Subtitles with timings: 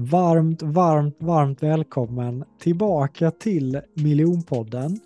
[0.00, 5.00] Varmt, varmt, varmt välkommen tillbaka till Miljonpodden.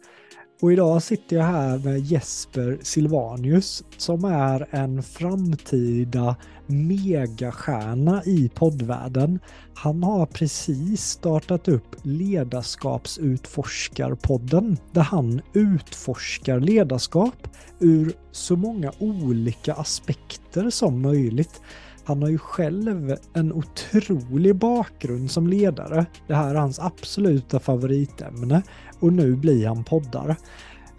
[0.62, 9.39] Och idag sitter jag här med Jesper Silvanius som är en framtida megastjärna i poddvärlden.
[9.75, 17.48] Han har precis startat upp Ledarskapsutforskarpodden där han utforskar ledarskap
[17.81, 21.61] ur så många olika aspekter som möjligt.
[22.05, 26.06] Han har ju själv en otrolig bakgrund som ledare.
[26.27, 28.62] Det här är hans absoluta favoritämne
[29.00, 30.36] och nu blir han poddare.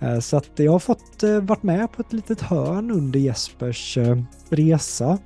[0.04, 3.98] Eh, så att jag har fått eh, varit med på ett litet hörn under Jespers
[3.98, 4.18] eh,
[4.50, 5.18] resa.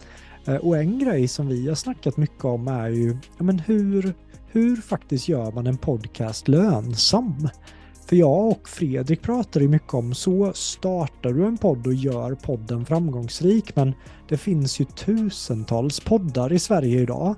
[0.61, 4.13] Och en grej som vi har snackat mycket om är ju men hur,
[4.47, 7.49] hur faktiskt gör man en podcast lönsam?
[8.07, 12.35] För jag och Fredrik pratar ju mycket om så startar du en podd och gör
[12.35, 13.93] podden framgångsrik men
[14.29, 17.35] det finns ju tusentals poddar i Sverige idag.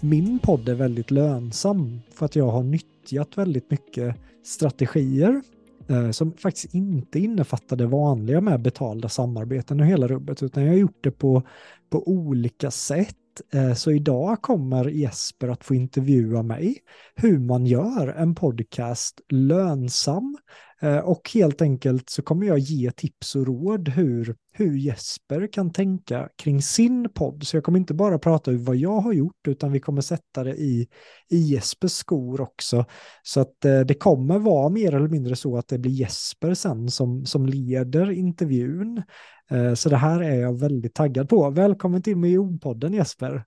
[0.00, 5.42] Min podd är väldigt lönsam för att jag har nyttjat väldigt mycket strategier
[5.88, 10.70] eh, som faktiskt inte innefattar det vanliga med betalda samarbeten och hela rubbet utan jag
[10.70, 11.42] har gjort det på,
[11.90, 13.16] på olika sätt
[13.52, 16.78] Eh, så idag kommer Jesper att få intervjua mig
[17.14, 20.38] hur man gör en podcast lönsam
[20.82, 25.72] Eh, och helt enkelt så kommer jag ge tips och råd hur, hur Jesper kan
[25.72, 27.46] tänka kring sin podd.
[27.46, 30.44] Så jag kommer inte bara prata om vad jag har gjort utan vi kommer sätta
[30.44, 30.88] det i,
[31.30, 32.84] i Jespers skor också.
[33.22, 36.90] Så att eh, det kommer vara mer eller mindre så att det blir Jesper sen
[36.90, 39.02] som, som leder intervjun.
[39.50, 41.50] Eh, så det här är jag väldigt taggad på.
[41.50, 43.44] Välkommen till Miljonpodden Jesper.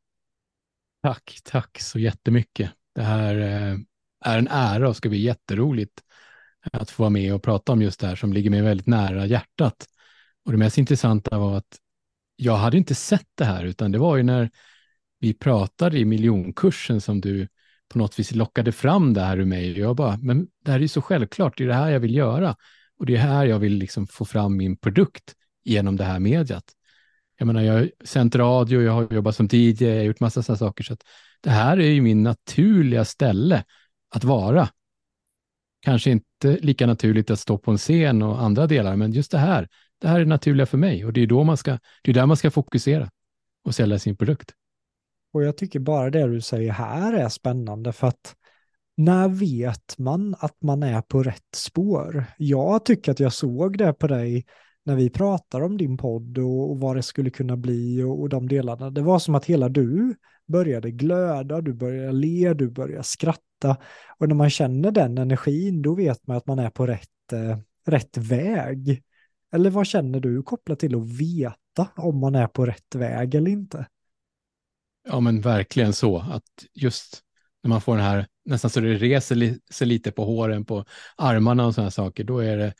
[1.04, 2.72] Tack, tack så jättemycket.
[2.96, 3.78] Det här eh,
[4.26, 6.02] är en ära och ska bli jätteroligt
[6.72, 9.26] att få vara med och prata om just det här som ligger mig väldigt nära
[9.26, 9.86] hjärtat.
[10.46, 11.78] Och det mest intressanta var att
[12.36, 14.50] jag hade inte sett det här, utan det var ju när
[15.20, 17.48] vi pratade i miljonkursen som du
[17.88, 19.80] på något vis lockade fram det här ur mig.
[19.80, 22.16] Jag bara, men det här är ju så självklart, det är det här jag vill
[22.16, 22.56] göra.
[23.00, 26.64] Och det är här jag vill liksom få fram min produkt genom det här mediet.
[27.38, 30.44] Jag menar, jag har sänt radio, jag har jobbat som DJ, jag har gjort massa
[30.44, 30.84] sådana saker.
[30.84, 31.04] Så att
[31.42, 33.64] det här är ju min naturliga ställe
[34.10, 34.70] att vara.
[35.84, 39.38] Kanske inte lika naturligt att stå på en scen och andra delar, men just det
[39.38, 39.68] här,
[40.02, 42.26] det här är naturliga för mig och det är då man ska, det är där
[42.26, 43.10] man ska fokusera
[43.66, 44.52] och sälja sin produkt.
[45.34, 48.36] Och jag tycker bara det du säger här är spännande för att
[48.98, 52.26] när vet man att man är på rätt spår?
[52.38, 54.46] Jag tycker att jag såg det på dig
[54.84, 58.30] när vi pratar om din podd och, och vad det skulle kunna bli och, och
[58.30, 58.90] de delarna.
[58.90, 60.16] Det var som att hela du
[60.48, 63.42] började glöda, du började le, du började skratta.
[64.20, 67.58] Och när man känner den energin, då vet man att man är på rätt, eh,
[67.86, 69.04] rätt väg.
[69.52, 73.52] Eller vad känner du kopplat till att veta om man är på rätt väg eller
[73.52, 73.88] inte?
[75.10, 76.20] Ja, men verkligen så.
[76.20, 77.22] Att just
[77.64, 80.86] när man får den här, nästan så det reser sig lite på håren, på
[81.18, 82.74] armarna och sådana saker, då är det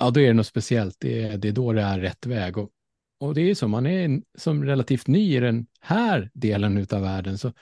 [0.00, 0.96] ja, då är det något speciellt.
[1.00, 2.58] Det är, det är då det är rätt väg.
[2.58, 2.70] Och,
[3.18, 7.02] och det är ju så, man är som relativt ny i den här delen av
[7.02, 7.52] världen så,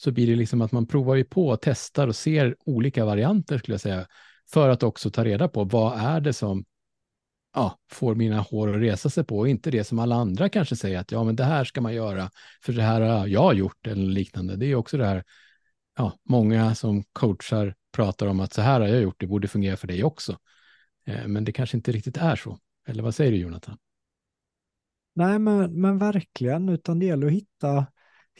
[0.00, 3.74] så blir det liksom att man provar ju på, testar och ser olika varianter skulle
[3.74, 4.06] jag säga,
[4.52, 6.64] för att också ta reda på vad är det som
[7.54, 10.76] ja, får mina hår att resa sig på och inte det som alla andra kanske
[10.76, 12.30] säger att ja, men det här ska man göra
[12.62, 14.56] för det här har jag gjort eller liknande.
[14.56, 15.24] Det är också det här,
[15.96, 19.76] ja, många som coachar pratar om att så här har jag gjort, det borde fungera
[19.76, 20.38] för dig också.
[21.06, 22.58] Eh, men det kanske inte riktigt är så.
[22.86, 23.76] Eller vad säger du Jonathan?
[25.14, 27.86] Nej, men, men verkligen, utan det gäller att hitta,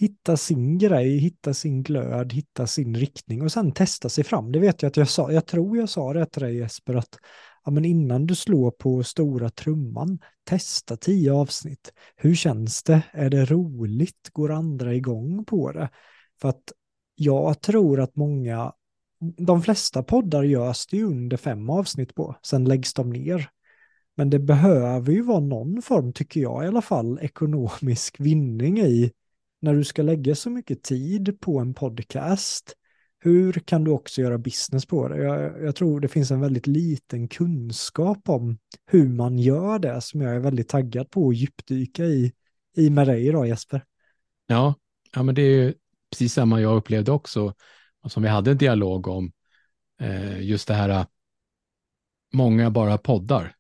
[0.01, 4.53] hitta sin grej, hitta sin glöd, hitta sin riktning och sen testa sig fram.
[4.53, 7.19] Det vet jag att jag sa, jag tror jag sa det till dig Jesper, att
[7.65, 11.93] ja, men innan du slår på stora trumman, testa tio avsnitt.
[12.17, 13.03] Hur känns det?
[13.13, 14.31] Är det roligt?
[14.33, 15.89] Går andra igång på det?
[16.41, 16.73] För att
[17.15, 18.73] jag tror att många,
[19.37, 23.51] de flesta poddar görs det ju under fem avsnitt på, sen läggs de ner.
[24.17, 29.13] Men det behöver ju vara någon form, tycker jag i alla fall, ekonomisk vinning i
[29.61, 32.75] när du ska lägga så mycket tid på en podcast.
[33.19, 35.23] Hur kan du också göra business på det?
[35.23, 40.21] Jag, jag tror det finns en väldigt liten kunskap om hur man gör det som
[40.21, 42.33] jag är väldigt taggad på att djupdyka i,
[42.77, 43.85] i med dig idag Jesper.
[44.47, 44.75] Ja,
[45.15, 45.75] ja men det är
[46.11, 47.55] precis samma jag upplevde också
[48.07, 49.33] som vi hade en dialog om.
[50.01, 51.07] Eh, just det här,
[52.33, 53.57] många bara poddar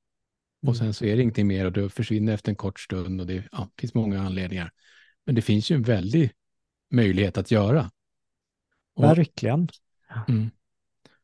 [0.62, 0.74] och mm.
[0.74, 3.44] sen så är det ingenting mer och det försvinner efter en kort stund och det
[3.52, 4.72] ja, finns många anledningar.
[5.30, 6.32] Men det finns ju en väldig
[6.90, 7.90] möjlighet att göra.
[8.94, 9.68] Och, Verkligen.
[10.28, 10.50] Mm.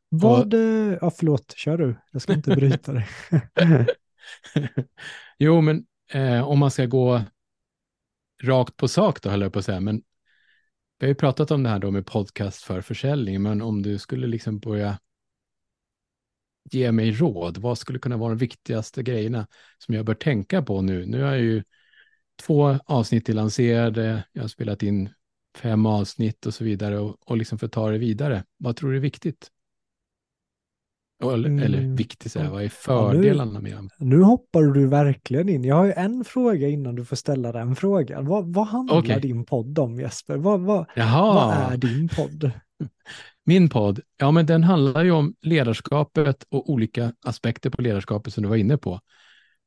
[0.09, 0.59] Vad, och,
[1.01, 1.95] ja förlåt, kör du.
[2.11, 3.07] Jag ska inte bryta dig.
[5.37, 7.21] jo, men eh, om man ska gå
[8.43, 9.95] rakt på sak då, höll jag på att säga, men
[10.99, 13.97] vi har ju pratat om det här då med podcast för försäljning, men om du
[13.97, 14.99] skulle liksom börja
[16.71, 20.81] ge mig råd, vad skulle kunna vara de viktigaste grejerna som jag bör tänka på
[20.81, 21.05] nu?
[21.05, 21.63] Nu har jag ju
[22.37, 25.09] två avsnitt lanserade, jag har spelat in
[25.57, 28.43] fem avsnitt och så vidare och, och liksom för att ta det vidare.
[28.57, 29.51] Vad tror du är viktigt?
[31.23, 31.63] Eller, mm.
[31.63, 33.89] eller viktigt, säga, vad är fördelarna ja, nu, med dem?
[33.97, 35.63] Nu hoppar du verkligen in.
[35.63, 38.25] Jag har ju en fråga innan du får ställa den frågan.
[38.25, 39.19] Vad, vad handlar okay.
[39.19, 40.37] din podd om Jesper?
[40.37, 42.51] Vad, vad, vad är din podd?
[43.45, 48.43] Min podd, ja men den handlar ju om ledarskapet och olika aspekter på ledarskapet som
[48.43, 48.99] du var inne på.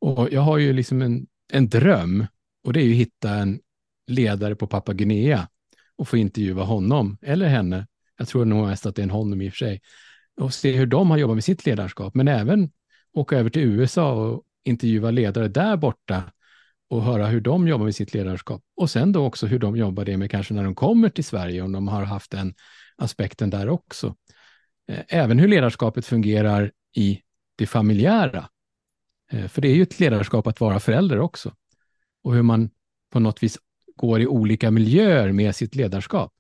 [0.01, 2.27] Och jag har ju liksom en, en dröm
[2.65, 3.61] och det är ju att hitta en
[4.07, 5.49] ledare på Papua Guinea
[5.97, 7.87] och få intervjua honom eller henne.
[8.19, 9.81] Jag tror nog mest att det är en honom i och för sig.
[10.41, 12.71] Och se hur de har jobbat med sitt ledarskap, men även
[13.13, 16.23] åka över till USA och intervjua ledare där borta
[16.91, 18.63] och höra hur de jobbar med sitt ledarskap.
[18.77, 21.63] Och sen då också hur de jobbar det med kanske när de kommer till Sverige,
[21.63, 22.55] om de har haft den
[22.97, 24.15] aspekten där också.
[24.89, 27.21] Eh, även hur ledarskapet fungerar i
[27.57, 28.49] det familjära.
[29.33, 31.55] Eh, för det är ju ett ledarskap att vara förälder också.
[32.23, 32.71] Och hur man
[33.13, 33.59] på något vis
[33.97, 36.33] går i olika miljöer med sitt ledarskap.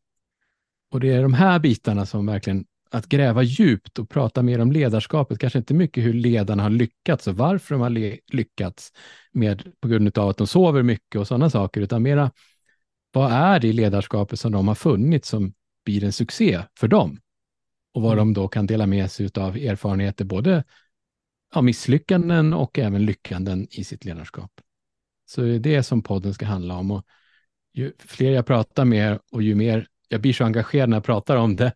[0.91, 4.73] Och det är de här bitarna som verkligen, att gräva djupt och prata mer om
[4.73, 8.93] ledarskapet, kanske inte mycket hur ledarna har lyckats och varför de har lyckats
[9.33, 12.31] med, på grund av att de sover mycket och sådana saker, utan mera
[13.13, 15.53] vad är det i ledarskapet som de har funnit som
[15.85, 17.21] blir en succé för dem?
[17.95, 18.19] Och vad mm.
[18.19, 20.65] de då kan dela med sig av erfarenheter, både
[21.55, 24.61] ja, misslyckanden och även lyckanden i sitt ledarskap.
[25.31, 26.91] Så det är det som podden ska handla om.
[26.91, 27.07] Och
[27.75, 31.37] ju fler jag pratar med och ju mer jag blir så engagerad när jag pratar
[31.37, 31.73] om det.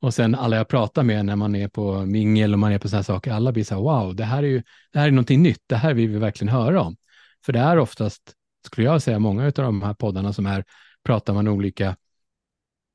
[0.00, 2.88] Och sen alla jag pratar med när man är på mingel och man är på
[2.88, 4.62] sådana saker, alla blir så här, wow, det här är ju
[4.92, 6.96] det här är någonting nytt, det här vill vi verkligen höra om.
[7.44, 8.22] För det är oftast,
[8.66, 10.64] skulle jag säga, många av de här poddarna som är,
[11.04, 11.96] pratar man olika,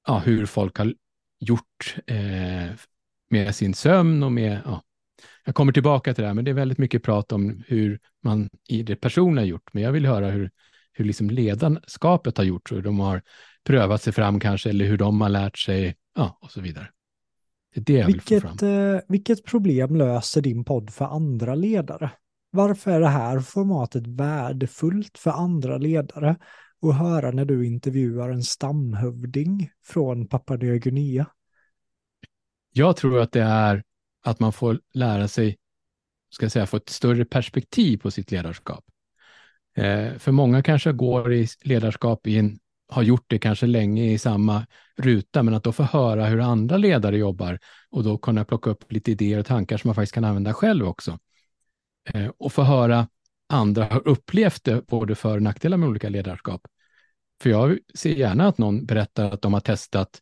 [0.08, 0.94] ja, hur folk har
[1.40, 2.76] gjort eh,
[3.30, 4.82] med sin sömn och med, ja,
[5.46, 8.50] jag kommer tillbaka till det här, men det är väldigt mycket prat om hur man
[8.68, 10.52] i det personliga gjort, men jag vill höra hur,
[10.94, 13.22] hur liksom ledarskapet har gjort, hur de har
[13.64, 16.90] prövat sig fram kanske, eller hur de har lärt sig, ja, och så vidare.
[17.76, 18.70] Det är det jag vilket, vill få fram.
[18.96, 22.12] Eh, vilket problem löser din podd för andra ledare?
[22.52, 26.36] Varför är det här formatet värdefullt för andra ledare
[26.82, 31.26] att höra när du intervjuar en stamhövding från Papua Nya Guinea?
[32.72, 33.84] Jag tror att det är
[34.24, 35.58] att man får lära sig,
[36.30, 38.86] ska jag säga, få ett större perspektiv på sitt ledarskap.
[39.76, 44.18] Eh, för många kanske går i ledarskap i en, har gjort det kanske länge i
[44.18, 44.66] samma
[44.98, 48.92] ruta, men att då få höra hur andra ledare jobbar och då kunna plocka upp
[48.92, 51.20] lite idéer och tankar som man faktiskt kan använda själv också.
[52.14, 53.08] Eh, och få höra
[53.50, 56.62] andra har upplevt det, både för och nackdelar med olika ledarskap.
[57.42, 60.22] För jag ser gärna att någon berättar att de har testat,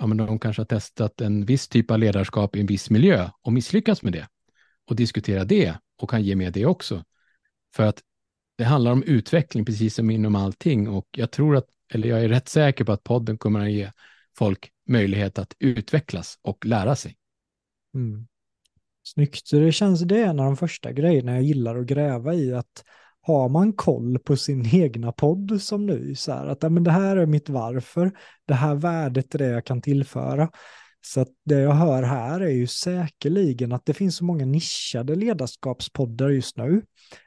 [0.00, 3.30] ja men de kanske har testat en viss typ av ledarskap i en viss miljö
[3.42, 4.28] och misslyckats med det
[4.86, 7.04] och diskutera det och kan ge med det också.
[7.74, 8.02] För att
[8.58, 12.28] det handlar om utveckling precis som inom allting och jag tror att, eller jag är
[12.28, 13.90] rätt säker på att podden kommer att ge
[14.38, 17.16] folk möjlighet att utvecklas och lära sig.
[17.94, 18.26] Mm.
[19.02, 22.54] Snyggt, det känns det är en av de första grejerna jag gillar att gräva i,
[22.54, 22.84] att
[23.22, 27.16] har man koll på sin egna podd som nu, så här, att men det här
[27.16, 28.12] är mitt varför,
[28.46, 30.50] det här värdet är det jag kan tillföra.
[31.02, 35.14] Så att det jag hör här är ju säkerligen att det finns så många nischade
[35.14, 36.82] ledarskapspoddar just nu.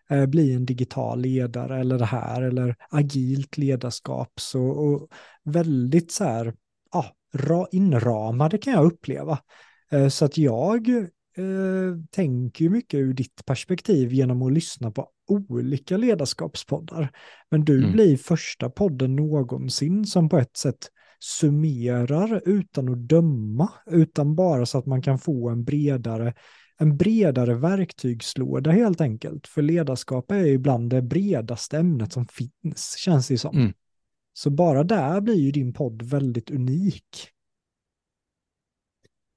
[0.09, 4.31] Eh, bli en digital ledare eller det här eller agilt ledarskap.
[4.39, 5.09] Så, och
[5.43, 6.53] väldigt så här,
[6.91, 9.39] ja, inramade kan jag uppleva.
[9.91, 15.97] Eh, så att jag eh, tänker mycket ur ditt perspektiv genom att lyssna på olika
[15.97, 17.11] ledarskapspoddar.
[17.51, 17.91] Men du mm.
[17.91, 24.77] blir första podden någonsin som på ett sätt summerar utan att döma, utan bara så
[24.77, 26.33] att man kan få en bredare,
[26.77, 29.47] en bredare verktygslåda helt enkelt.
[29.47, 33.57] För ledarskap är ibland det bredaste ämnet som finns, känns det som.
[33.57, 33.73] Mm.
[34.33, 37.29] Så bara där blir ju din podd väldigt unik.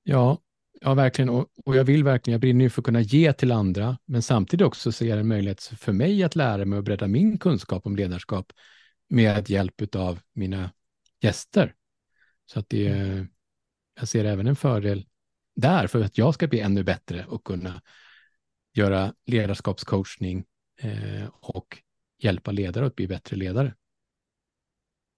[0.03, 0.39] Ja,
[0.87, 1.29] ja verkligen.
[1.29, 4.23] Och, och jag vill verkligen, jag brinner ju för att kunna ge till andra, men
[4.23, 7.97] samtidigt också se en möjlighet för mig att lära mig och bredda min kunskap om
[7.97, 8.53] ledarskap
[9.09, 10.71] med hjälp av mina
[11.21, 11.75] gäster.
[12.47, 13.29] Så att det, mm.
[13.99, 15.07] jag ser även en fördel
[15.57, 17.83] där för att jag ska bli ännu bättre och kunna
[18.75, 20.45] göra ledarskapscoachning
[20.81, 21.79] eh, och
[22.19, 23.75] hjälpa ledare att bli bättre ledare.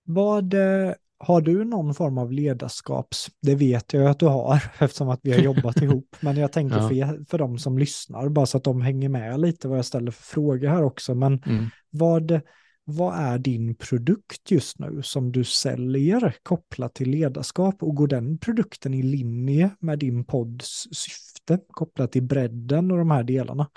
[0.02, 5.08] Vad eh, har du någon form av ledarskaps, det vet jag att du har eftersom
[5.08, 6.88] att vi har jobbat ihop, men jag tänker ja.
[6.88, 10.10] för, för de som lyssnar, bara så att de hänger med lite vad jag ställer
[10.10, 11.66] för frågor här också, men mm.
[11.90, 12.40] vad,
[12.84, 18.38] vad är din produkt just nu som du säljer kopplat till ledarskap och går den
[18.38, 23.70] produkten i linje med din podds syfte kopplat till bredden och de här delarna?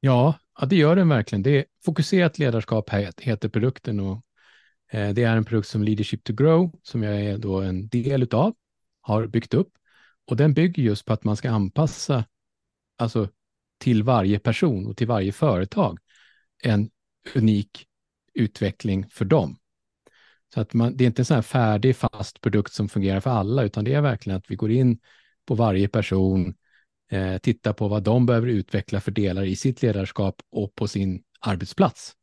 [0.00, 1.42] Ja, ja det gör den verkligen.
[1.42, 4.25] Det är fokuserat ledarskap heter produkten och
[4.88, 8.28] Eh, det är en produkt som Leadership to Grow som jag är då en del
[8.34, 8.54] av,
[9.00, 9.72] har byggt upp
[10.26, 12.24] och den bygger just på att man ska anpassa
[12.98, 13.28] alltså
[13.78, 15.98] till varje person och till varje företag
[16.62, 16.90] en
[17.34, 17.86] unik
[18.34, 19.58] utveckling för dem.
[20.54, 23.30] Så att man, det är inte en sån här färdig fast produkt som fungerar för
[23.30, 24.98] alla, utan det är verkligen att vi går in
[25.46, 26.54] på varje person,
[27.10, 31.22] eh, tittar på vad de behöver utveckla för delar i sitt ledarskap och på sin
[31.40, 32.15] arbetsplats.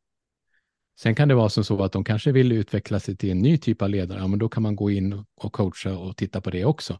[0.99, 3.57] Sen kan det vara som så att de kanske vill utveckla sig till en ny
[3.57, 6.49] typ av ledare, ja, men då kan man gå in och coacha och titta på
[6.49, 6.99] det också.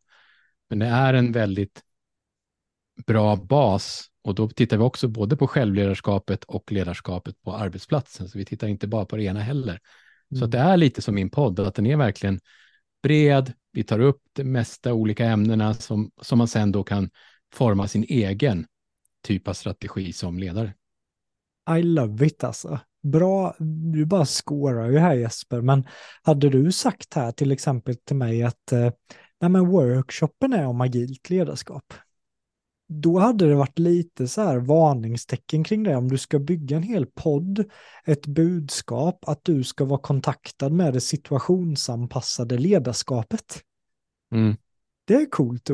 [0.69, 1.81] Men det är en väldigt
[3.05, 8.29] bra bas och då tittar vi också både på självledarskapet och ledarskapet på arbetsplatsen.
[8.29, 9.79] Så vi tittar inte bara på det ena heller.
[10.31, 10.39] Mm.
[10.39, 12.39] Så det är lite som min podd, att den är verkligen
[13.03, 13.53] bred.
[13.71, 17.09] Vi tar upp det mesta olika ämnena som, som man sen då kan
[17.53, 18.65] forma sin egen
[19.21, 20.73] typ av strategi som ledare.
[21.77, 22.79] I love it alltså.
[23.03, 23.55] Bra,
[23.93, 25.87] du bara skårar ju här Jesper, men
[26.21, 28.91] hade du sagt här till exempel till mig att eh,
[29.41, 31.93] nej men workshopen är om agilt ledarskap
[33.01, 35.95] då hade det varit lite så här varningstecken kring det.
[35.95, 37.65] Om du ska bygga en hel podd,
[38.05, 43.61] ett budskap, att du ska vara kontaktad med det situationsanpassade ledarskapet.
[44.35, 44.57] Mm.
[45.05, 45.69] Det är coolt.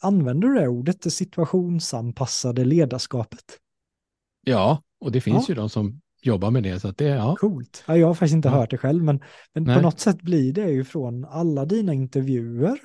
[0.00, 3.44] Använder du det ordet, det situationsanpassade ledarskapet?
[4.44, 5.54] Ja, och det finns ja.
[5.54, 6.80] ju de som jobbar med det.
[6.80, 7.36] Så att det ja.
[7.38, 7.84] Coolt.
[7.86, 8.54] Ja, jag har faktiskt inte ja.
[8.54, 9.20] hört det själv, men,
[9.54, 12.78] men på något sätt blir det ju från alla dina intervjuer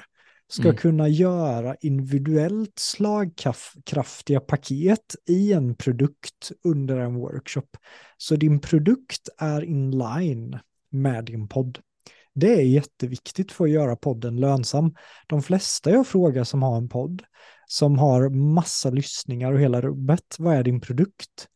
[0.49, 0.75] ska mm.
[0.75, 7.67] kunna göra individuellt slagkraftiga paket i en produkt under en workshop.
[8.17, 11.79] Så din produkt är inline med din podd.
[12.35, 14.95] Det är jätteviktigt för att göra podden lönsam.
[15.27, 17.23] De flesta jag frågar som har en podd,
[17.67, 21.47] som har massa lyssningar och hela rubbet, vad är din produkt?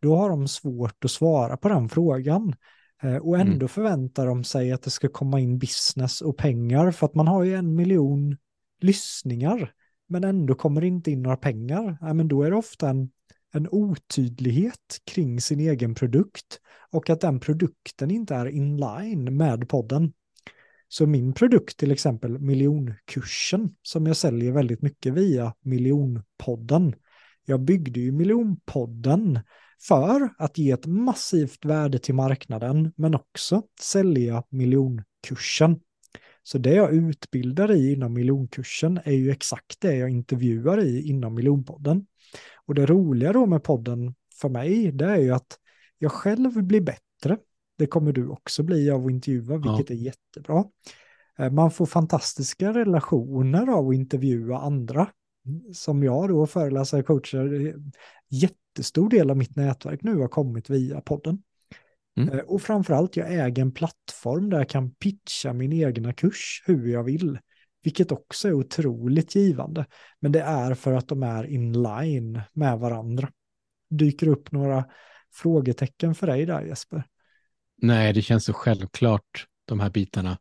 [0.00, 2.54] Då har de svårt att svara på den frågan.
[3.02, 3.68] Eh, och ändå mm.
[3.68, 7.44] förväntar de sig att det ska komma in business och pengar för att man har
[7.44, 8.36] ju en miljon
[8.80, 9.72] lyssningar
[10.08, 11.98] men ändå kommer inte in några pengar.
[12.00, 13.10] Ja, men då är det ofta en,
[13.52, 20.12] en otydlighet kring sin egen produkt och att den produkten inte är inline med podden.
[20.88, 26.94] Så min produkt till exempel miljonkursen som jag säljer väldigt mycket via miljonpodden.
[27.44, 29.40] Jag byggde ju miljonpodden
[29.80, 35.80] för att ge ett massivt värde till marknaden, men också sälja miljonkursen.
[36.42, 41.34] Så det jag utbildar i inom miljonkursen är ju exakt det jag intervjuar i inom
[41.34, 42.06] miljonpodden.
[42.66, 45.58] Och det roliga då med podden för mig, det är ju att
[45.98, 47.38] jag själv blir bättre.
[47.78, 49.96] Det kommer du också bli av att intervjua, vilket ja.
[49.96, 50.64] är jättebra.
[51.38, 55.08] Eh, man får fantastiska relationer av att intervjua andra.
[55.72, 57.74] Som jag då föreläsare, coacher,
[58.78, 61.42] jättestor del av mitt nätverk nu har kommit via podden.
[62.16, 62.28] Mm.
[62.28, 66.88] Eh, och framförallt, jag äger en plattform där jag kan pitcha min egna kurs hur
[66.88, 67.38] jag vill.
[67.82, 69.86] Vilket också är otroligt givande.
[70.20, 73.30] Men det är för att de är inline med varandra.
[73.90, 74.84] Dyker upp några
[75.34, 77.04] frågetecken för dig där Jesper?
[77.76, 80.38] Nej, det känns så självklart de här bitarna.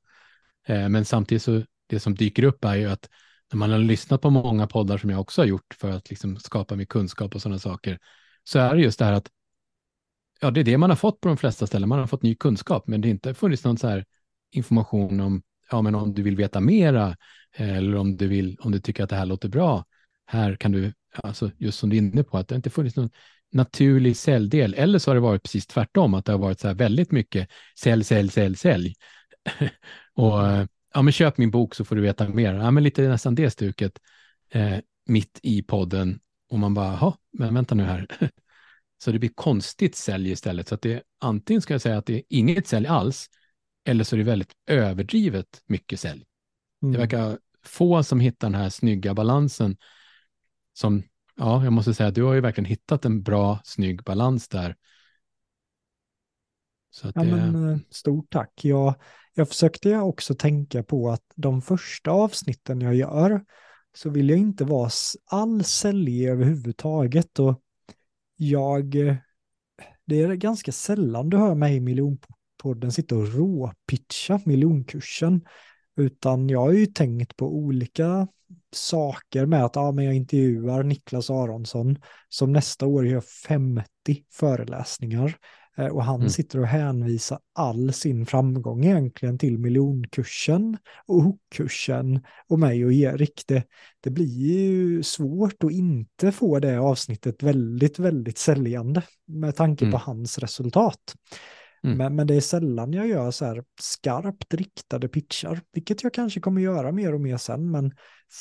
[0.67, 3.09] Eh, men samtidigt så det som dyker upp är ju att
[3.51, 6.37] när man har lyssnat på många poddar som jag också har gjort för att liksom
[6.37, 7.99] skapa mig kunskap och sådana saker,
[8.47, 9.29] så är det just det här att
[10.41, 11.89] ja, det är det man har fått på de flesta ställen.
[11.89, 14.05] Man har fått ny kunskap, men det har inte funnits någon så här
[14.51, 17.15] information om, ja, men om du vill veta mera
[17.55, 19.85] eller om du, vill, om du tycker att det här låter bra.
[20.25, 23.09] Här kan du, alltså just som du är inne på, att det inte funnits någon
[23.51, 24.73] naturlig säljdel.
[24.73, 27.49] Eller så har det varit precis tvärtom, att det har varit så här väldigt mycket
[27.79, 28.93] sälj, sälj, sälj, sälj.
[30.13, 30.39] och
[30.93, 32.53] ja, men köp min bok så får du veta mer.
[32.53, 33.99] Ja, men lite nästan det stuket
[34.51, 36.19] eh, mitt i podden.
[36.49, 38.07] Och man bara, jaha, men vänta nu här.
[39.03, 40.67] så det blir konstigt sälj istället.
[40.67, 43.27] Så att det antingen ska jag säga att det är inget sälj alls,
[43.85, 46.25] eller så är det väldigt överdrivet mycket sälj.
[46.81, 46.93] Mm.
[46.93, 49.77] Det verkar få som hittar den här snygga balansen
[50.73, 51.03] som,
[51.35, 54.75] ja, jag måste säga att du har ju verkligen hittat en bra, snygg balans där.
[56.89, 57.31] Så ja, det...
[57.31, 58.51] men, eh, stort tack.
[58.61, 58.95] Jag,
[59.33, 63.45] jag försökte också tänka på att de första avsnitten jag gör
[63.97, 64.89] så vill jag inte vara
[65.25, 67.39] alls säljig överhuvudtaget.
[67.39, 67.61] Och
[68.35, 69.15] jag, eh,
[70.05, 75.41] det är ganska sällan du hör mig i miljonpodden sitta och råpitcha miljonkursen.
[75.95, 78.27] Utan jag har ju tänkt på olika
[78.73, 81.97] saker med att ja, men jag intervjuar Niklas Aronsson
[82.29, 83.85] som nästa år gör 50
[84.31, 85.37] föreläsningar.
[85.77, 86.29] Eh, och han mm.
[86.29, 93.43] sitter och hänvisar all sin framgång egentligen till miljonkursen och hookkursen och mig och Erik.
[93.47, 93.63] Det,
[94.01, 99.91] det blir ju svårt att inte få det avsnittet väldigt, väldigt säljande med tanke mm.
[99.91, 101.15] på hans resultat.
[101.83, 101.97] Mm.
[101.97, 106.39] Men, men det är sällan jag gör så här skarpt riktade pitchar, vilket jag kanske
[106.39, 107.71] kommer göra mer och mer sen.
[107.71, 107.91] Men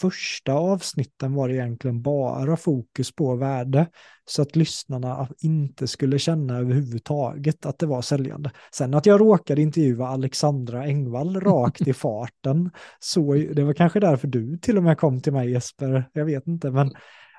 [0.00, 3.86] första avsnitten var egentligen bara fokus på värde,
[4.24, 8.50] så att lyssnarna inte skulle känna överhuvudtaget att det var säljande.
[8.72, 14.28] Sen att jag råkade intervjua Alexandra Engvall rakt i farten, så det var kanske därför
[14.28, 16.92] du till och med kom till mig Jesper, jag vet inte, men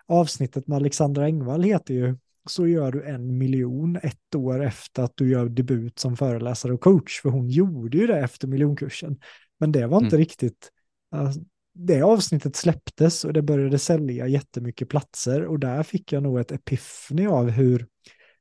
[0.08, 2.18] avsnittet med Alexandra Engvall heter ju
[2.52, 6.82] så gör du en miljon ett år efter att du gör debut som föreläsare och
[6.82, 9.20] coach, för hon gjorde ju det efter miljonkursen.
[9.60, 10.20] Men det var inte mm.
[10.20, 10.72] riktigt,
[11.16, 11.32] uh,
[11.74, 16.52] det avsnittet släpptes och det började sälja jättemycket platser och där fick jag nog ett
[16.52, 17.88] epiphany av hur,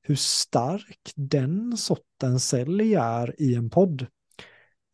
[0.02, 4.06] hur stark den sortens sälj är i en podd.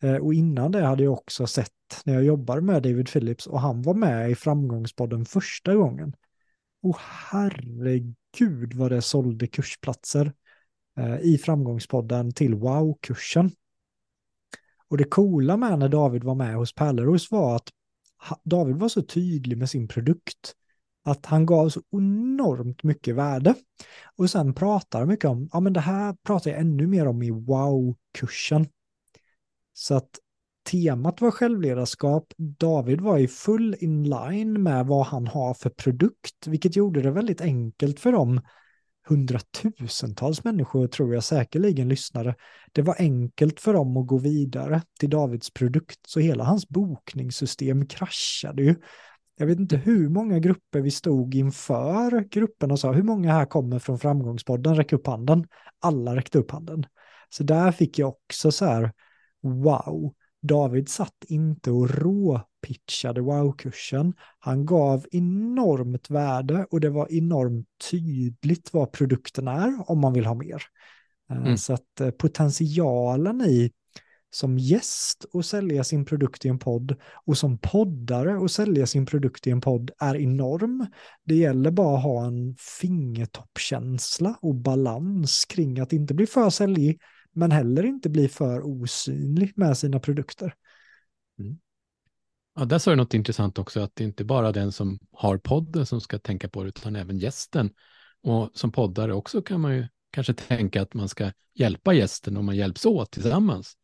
[0.05, 1.71] Uh, och innan det hade jag också sett
[2.05, 6.13] när jag jobbade med David Phillips och han var med i Framgångspodden första gången.
[6.83, 10.33] Och herregud vad det sålde kursplatser
[10.99, 13.51] eh, i framgångspodden till wow-kursen.
[14.89, 17.69] Och det coola med när David var med hos Pärleros var att
[18.45, 20.55] David var så tydlig med sin produkt
[21.05, 23.55] att han gav så enormt mycket värde.
[24.17, 27.31] Och sen pratar mycket om, ja men det här pratar jag ännu mer om i
[27.31, 28.69] wow-kursen.
[29.73, 30.11] Så att
[30.71, 32.33] temat var självledarskap.
[32.37, 37.41] David var i full inline med vad han har för produkt, vilket gjorde det väldigt
[37.41, 38.41] enkelt för dem
[39.09, 42.35] hundratusentals människor tror jag säkerligen lyssnade.
[42.73, 47.87] Det var enkelt för dem att gå vidare till Davids produkt, så hela hans bokningssystem
[47.87, 48.75] kraschade ju.
[49.37, 53.45] Jag vet inte hur många grupper vi stod inför gruppen och sa hur många här
[53.45, 55.47] kommer från framgångspodden, räck upp handen.
[55.81, 56.87] Alla räckte upp handen.
[57.29, 58.93] Så där fick jag också så här,
[59.43, 64.15] wow, David satt inte och råpitchade wow-kursen.
[64.39, 70.27] Han gav enormt värde och det var enormt tydligt vad produkten är om man vill
[70.27, 70.63] ha mer.
[71.31, 71.57] Eh, mm.
[71.57, 73.73] Så att eh, potentialen i
[74.35, 79.07] som gäst och sälja sin produkt i en podd och som poddare och sälja sin
[79.07, 80.87] produkt i en podd är enorm.
[81.25, 87.01] Det gäller bara att ha en fingertoppkänsla och balans kring att inte bli för säljig
[87.33, 90.55] men heller inte bli för osynlig med sina produkter.
[91.39, 91.59] Mm.
[92.55, 95.87] Ja, där sa du något intressant också, att det inte bara den som har podden
[95.87, 97.71] som ska tänka på det, utan även gästen.
[98.23, 102.45] Och som poddare också kan man ju kanske tänka att man ska hjälpa gästen och
[102.45, 103.77] man hjälps åt tillsammans.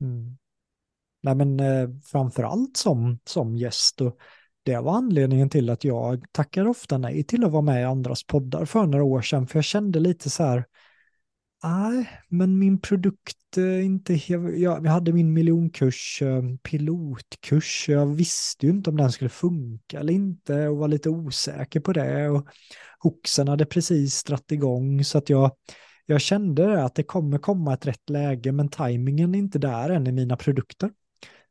[0.00, 0.36] Mm.
[1.22, 4.00] Nej, men eh, framför allt som, som gäst.
[4.00, 4.18] Och
[4.62, 8.24] det var anledningen till att jag tackar ofta nej till att vara med i andras
[8.24, 10.64] poddar för några år sedan, för jag kände lite så här,
[11.64, 14.20] Nej, men min produkt är inte...
[14.32, 17.88] Jag, jag hade min miljonkurs, eh, pilotkurs.
[17.88, 21.92] Jag visste ju inte om den skulle funka eller inte och var lite osäker på
[21.92, 22.28] det.
[22.28, 22.48] Och
[22.98, 25.50] Hoxen hade precis dratt igång så att jag,
[26.06, 30.06] jag kände att det kommer komma ett rätt läge men tajmingen är inte där än
[30.06, 30.90] i mina produkter.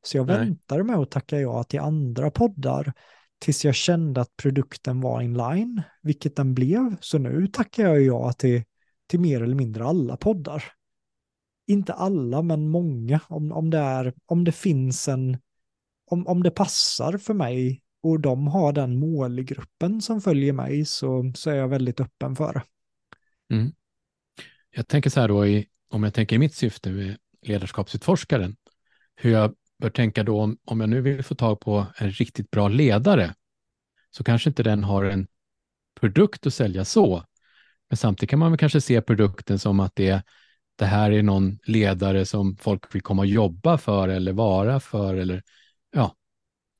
[0.04, 0.38] Så jag Nej.
[0.38, 2.94] väntade med att tacka ja till andra poddar
[3.40, 6.96] tills jag kände att produkten var inline, vilket den blev.
[7.00, 8.64] Så nu tackar jag ja till
[9.08, 10.64] till mer eller mindre alla poddar.
[11.68, 13.20] Inte alla, men många.
[13.28, 15.38] Om, om, det, är, om det finns en,
[16.06, 21.32] om, om det passar för mig och de har den målgruppen som följer mig så,
[21.36, 22.64] så är jag väldigt öppen för det.
[23.56, 23.72] Mm.
[24.70, 28.56] Jag tänker så här då, i, om jag tänker i mitt syfte med ledarskapsutforskaren,
[29.16, 32.52] hur jag bör tänka då om, om jag nu vill få tag på en riktigt
[32.52, 33.34] bra ledare,
[34.12, 35.28] så kanske inte den har en
[36.00, 37.24] produkt att sälja så.
[37.90, 40.24] Men samtidigt kan man väl kanske se produkten som att det,
[40.76, 45.16] det här är någon ledare som folk vill komma och jobba för eller vara för
[45.16, 45.44] eller
[45.92, 46.16] ja,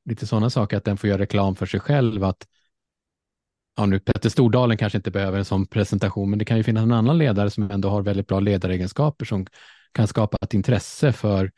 [0.06, 2.48] lite sådana saker, att den får göra reklam för sig själv, att
[3.78, 6.84] ja, nu Petter Stordalen kanske inte behöver en sån presentation, men det kan ju finnas
[6.84, 9.48] en annan ledare som ändå har väldigt bra ledaregenskaper som
[9.92, 11.52] kan skapa ett intresse för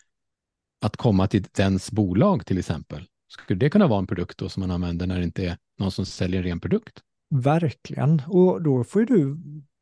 [0.82, 3.06] att komma till dens bolag till exempel.
[3.28, 5.92] Skulle det kunna vara en produkt då som man använder när det inte är någon
[5.92, 7.02] som säljer en ren produkt?
[7.30, 9.38] Verkligen, och då får ju du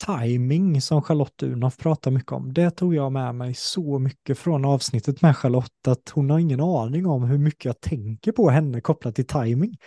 [0.06, 2.54] timing som Charlotte Unhoff pratar mycket om.
[2.54, 6.62] Det tog jag med mig så mycket från avsnittet med Charlotte att hon har ingen
[6.62, 9.78] aning om hur mycket jag tänker på henne kopplat till timing.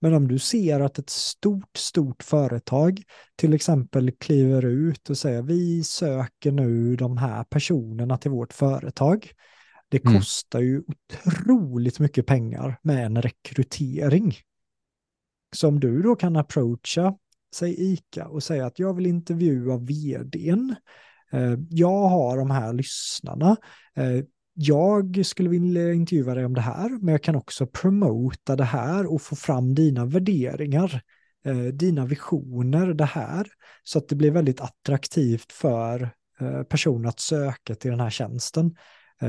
[0.00, 3.02] Men om du ser att ett stort, stort företag
[3.36, 9.32] till exempel kliver ut och säger vi söker nu de här personerna till vårt företag.
[9.88, 10.18] Det mm.
[10.18, 14.34] kostar ju otroligt mycket pengar med en rekrytering.
[15.56, 17.14] Som du då kan approacha,
[17.54, 20.74] säg ICA och säga att jag vill intervjua vdn.
[21.32, 23.56] Eh, jag har de här lyssnarna.
[23.94, 28.64] Eh, jag skulle vilja intervjua dig om det här, men jag kan också promota det
[28.64, 31.02] här och få fram dina värderingar,
[31.44, 33.46] eh, dina visioner, det här,
[33.82, 36.10] så att det blir väldigt attraktivt för
[36.68, 38.76] personer att söka till den här tjänsten.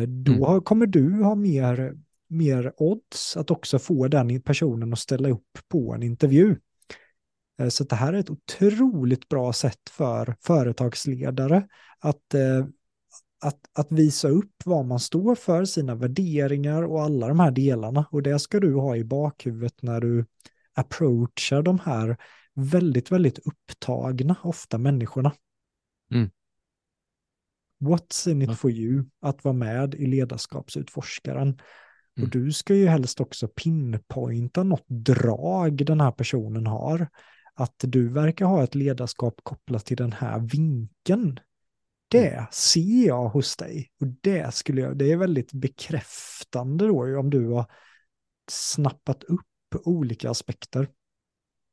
[0.07, 0.61] Då mm.
[0.61, 1.93] kommer du ha mer,
[2.29, 6.55] mer odds att också få den personen att ställa upp på en intervju.
[7.59, 11.67] Eh, så det här är ett otroligt bra sätt för företagsledare
[11.99, 12.65] att eh,
[13.41, 18.05] att, att visa upp vad man står för, sina värderingar och alla de här delarna.
[18.11, 20.25] Och det ska du ha i bakhuvudet när du
[20.73, 22.17] approachar de här
[22.53, 25.33] väldigt, väldigt upptagna, ofta människorna.
[26.11, 26.29] Mm.
[27.79, 29.05] What's in it for you?
[29.21, 31.61] Att vara med i ledarskapsutforskaren.
[32.19, 32.23] Mm.
[32.23, 37.07] Och du ska ju helst också pinpointa något drag den här personen har.
[37.53, 41.39] Att du verkar ha ett ledarskap kopplat till den här vinkeln
[42.09, 43.91] det ser jag hos dig.
[44.01, 47.65] Och det, skulle jag, det är väldigt bekräftande då om du har
[48.51, 49.41] snappat upp
[49.83, 50.87] olika aspekter.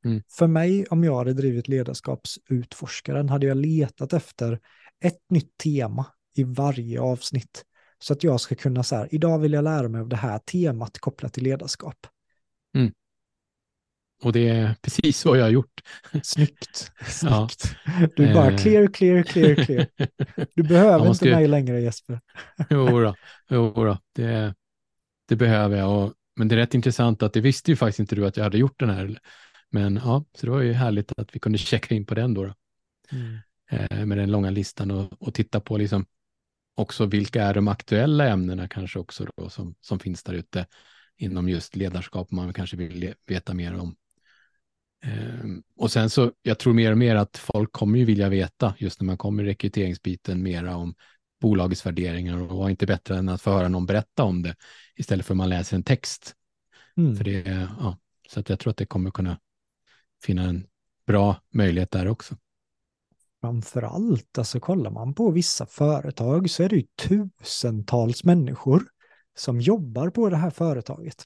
[0.05, 0.21] Mm.
[0.29, 4.59] För mig, om jag hade drivit ledarskapsutforskaren, hade jag letat efter
[5.03, 6.05] ett nytt tema
[6.35, 7.65] i varje avsnitt.
[7.99, 10.99] Så att jag ska kunna säga, idag vill jag lära mig av det här temat
[10.99, 12.07] kopplat till ledarskap.
[12.75, 12.91] Mm.
[14.23, 15.81] Och det är precis vad jag har gjort.
[16.23, 16.91] Snyggt.
[17.07, 17.75] Snyggt.
[17.85, 18.09] Ja.
[18.15, 18.57] Du är bara eh.
[18.57, 19.87] clear, clear, clear, clear.
[20.53, 22.19] Du behöver ja, inte mig längre Jesper.
[22.69, 23.15] jo då,
[23.49, 23.97] jo då.
[24.15, 24.55] Det,
[25.27, 26.03] det behöver jag.
[26.03, 28.43] Och, men det är rätt intressant att det visste ju faktiskt inte du att jag
[28.43, 29.19] hade gjort den här.
[29.69, 32.43] Men ja, så det var ju härligt att vi kunde checka in på den då.
[32.43, 32.53] då.
[33.11, 33.37] Mm.
[33.69, 36.05] Eh, med den långa listan och, och titta på liksom
[36.77, 40.65] också vilka är de aktuella ämnena kanske också då som, som finns där ute
[41.17, 43.95] inom just ledarskap man kanske vill veta mer om.
[45.03, 48.75] Ehm, och sen så, jag tror mer och mer att folk kommer ju vilja veta,
[48.77, 50.95] just när man kommer i rekryteringsbiten, mera om
[51.41, 54.55] bolagets värderingar och vad inte bättre än att få höra någon berätta om det
[54.95, 56.35] istället för att man läser en text.
[56.97, 57.15] Mm.
[57.15, 57.97] För det, ja,
[58.29, 59.39] så att jag tror att det kommer kunna
[60.23, 60.67] finna en
[61.07, 62.35] bra möjlighet där också.
[63.41, 68.83] Framför allt, alltså kollar man på vissa företag så är det ju tusentals människor
[69.35, 71.23] som jobbar på det här företaget.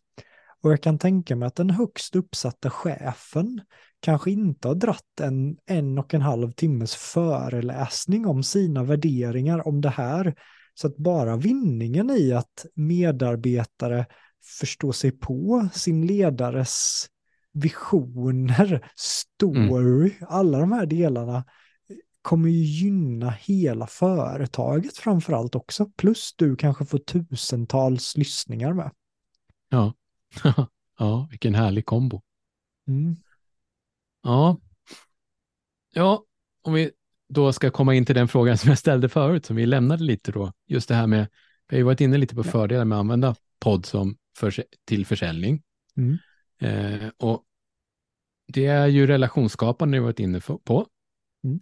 [0.63, 3.61] Och jag kan tänka mig att den högst uppsatta chefen
[3.99, 9.81] kanske inte har dratt en en och en halv timmes föreläsning om sina värderingar om
[9.81, 10.35] det här.
[10.73, 14.05] Så att bara vinningen i att medarbetare
[14.59, 17.05] förstår sig på sin ledares
[17.53, 20.27] visioner, story, mm.
[20.29, 21.43] alla de här delarna
[22.21, 25.85] kommer ju gynna hela företaget framför allt också.
[25.97, 28.91] Plus du kanske får tusentals lyssningar med.
[29.69, 29.93] Ja,
[30.97, 32.21] ja, vilken härlig kombo.
[32.87, 33.15] Mm.
[34.23, 34.57] Ja.
[35.93, 36.25] ja,
[36.61, 36.91] om vi
[37.29, 40.31] då ska komma in till den frågan som jag ställde förut, som vi lämnade lite
[40.31, 41.27] då, just det här med,
[41.69, 45.63] vi har varit inne lite på fördelar med att använda podd som för, till försäljning.
[45.97, 46.17] Mm.
[46.59, 47.43] Eh, och
[48.47, 50.87] det är ju relationsskapande vi varit inne på.
[51.43, 51.59] Mm.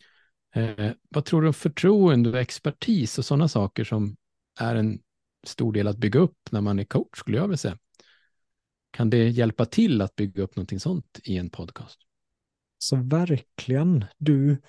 [0.53, 4.15] Eh, vad tror du om förtroende och expertis och sådana saker som
[4.59, 4.99] är en
[5.43, 7.77] stor del att bygga upp när man är coach, skulle jag vilja säga.
[8.91, 11.99] Kan det hjälpa till att bygga upp någonting sånt i en podcast?
[12.77, 14.61] Så verkligen, du,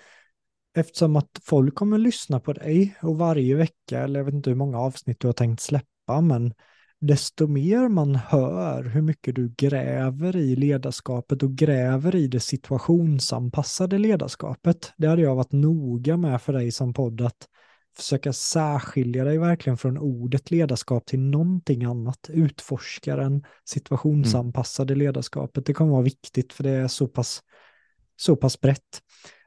[0.77, 4.57] eftersom att folk kommer lyssna på dig och varje vecka, eller jag vet inte hur
[4.57, 6.55] många avsnitt du har tänkt släppa, men
[7.01, 13.99] desto mer man hör hur mycket du gräver i ledarskapet och gräver i det situationsanpassade
[13.99, 14.93] ledarskapet.
[14.97, 17.49] Det hade jag varit noga med för dig som podd att
[17.97, 22.31] försöka särskilja dig verkligen från ordet ledarskap till någonting annat.
[22.33, 25.07] Utforskaren, situationsanpassade mm.
[25.07, 25.67] ledarskapet.
[25.67, 27.43] Det kommer vara viktigt för det är så pass,
[28.17, 29.03] så pass brett.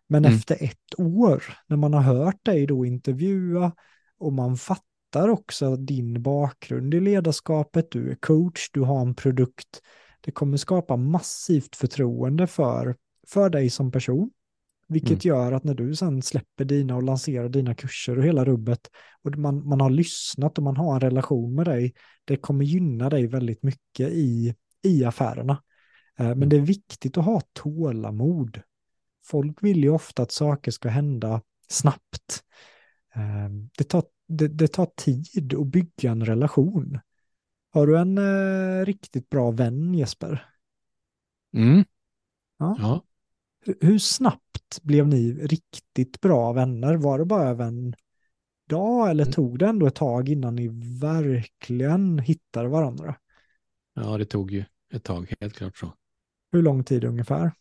[0.08, 0.38] Men mm.
[0.38, 3.72] efter ett år, när man har hört dig då intervjua
[4.20, 9.82] och man fattar också din bakgrund i ledarskapet, du är coach, du har en produkt,
[10.21, 12.95] det kommer skapa massivt förtroende för,
[13.28, 14.32] för dig som person.
[14.88, 15.36] Vilket mm.
[15.36, 18.89] gör att när du sen släpper dina och lanserar dina kurser och hela rubbet
[19.21, 21.93] och man, man har lyssnat och man har en relation med dig,
[22.26, 25.63] det kommer gynna dig väldigt mycket i, i affärerna.
[26.19, 26.49] Eh, men mm.
[26.49, 28.62] det är viktigt att ha tålamod.
[29.26, 32.43] Folk vill ju ofta att saker ska hända snabbt.
[33.15, 34.04] Eh, det tar,
[34.38, 37.00] det, det tar tid att bygga en relation.
[37.69, 40.50] Har du en eh, riktigt bra vän Jesper?
[41.54, 41.86] Mm.
[42.58, 42.76] Ja.
[42.80, 43.04] ja.
[43.82, 46.96] Hur snabbt blev ni riktigt bra vänner?
[46.96, 47.96] Var det bara över en
[48.69, 49.34] dag eller mm.
[49.34, 50.67] tog det ändå ett tag innan ni
[51.02, 53.15] verkligen hittade varandra?
[53.93, 55.93] Ja, det tog ju ett tag, helt klart så.
[56.52, 57.52] Hur lång tid ungefär?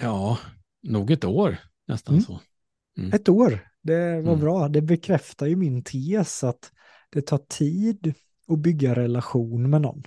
[0.00, 0.38] Ja,
[0.82, 2.24] nog ett år nästan mm.
[2.24, 2.40] så.
[2.98, 3.12] Mm.
[3.12, 4.40] Ett år, det var mm.
[4.40, 4.68] bra.
[4.68, 6.72] Det bekräftar ju min tes att
[7.10, 8.14] det tar tid
[8.48, 10.02] att bygga relation med någon.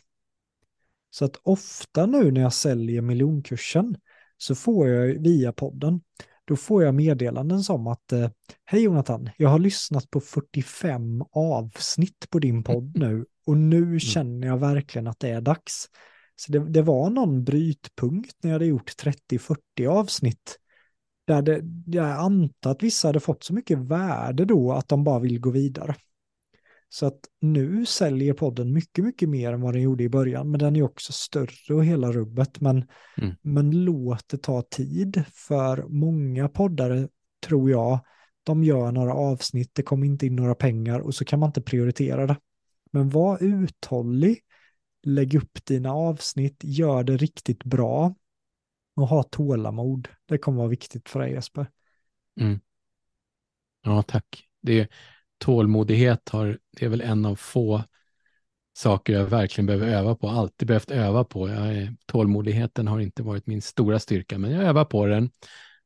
[1.10, 3.97] Så att ofta nu när jag säljer miljonkursen
[4.38, 6.01] så får jag via podden,
[6.45, 8.30] då får jag meddelanden som att eh,
[8.65, 13.99] Hej Jonathan, jag har lyssnat på 45 avsnitt på din podd nu och nu mm.
[13.99, 15.89] känner jag verkligen att det är dags.
[16.36, 18.91] Så det, det var någon brytpunkt när jag hade gjort
[19.32, 20.58] 30-40 avsnitt
[21.28, 25.20] där det, jag antar att vissa hade fått så mycket värde då att de bara
[25.20, 25.96] vill gå vidare.
[26.90, 30.60] Så att nu säljer podden mycket, mycket mer än vad den gjorde i början, men
[30.60, 32.62] den är också större och hela rubbet.
[32.62, 32.86] Men,
[33.18, 33.36] mm.
[33.42, 37.08] men låt det ta tid, för många poddare
[37.48, 38.00] tror jag,
[38.44, 41.62] de gör några avsnitt, det kommer inte in några pengar och så kan man inte
[41.62, 42.38] prioritera det.
[42.92, 44.40] Men var uthållig,
[45.04, 48.16] lägg upp dina avsnitt, gör det riktigt bra
[49.02, 50.08] och ha tålamod.
[50.26, 51.68] Det kommer vara viktigt för dig Jesper.
[52.40, 52.60] Mm.
[53.84, 54.48] Ja, tack.
[54.62, 54.92] Det,
[55.38, 57.84] tålmodighet har, det är väl en av få
[58.74, 61.50] saker jag verkligen behöver öva på, alltid behövt öva på.
[61.50, 65.30] Jag, tålmodigheten har inte varit min stora styrka, men jag övar på den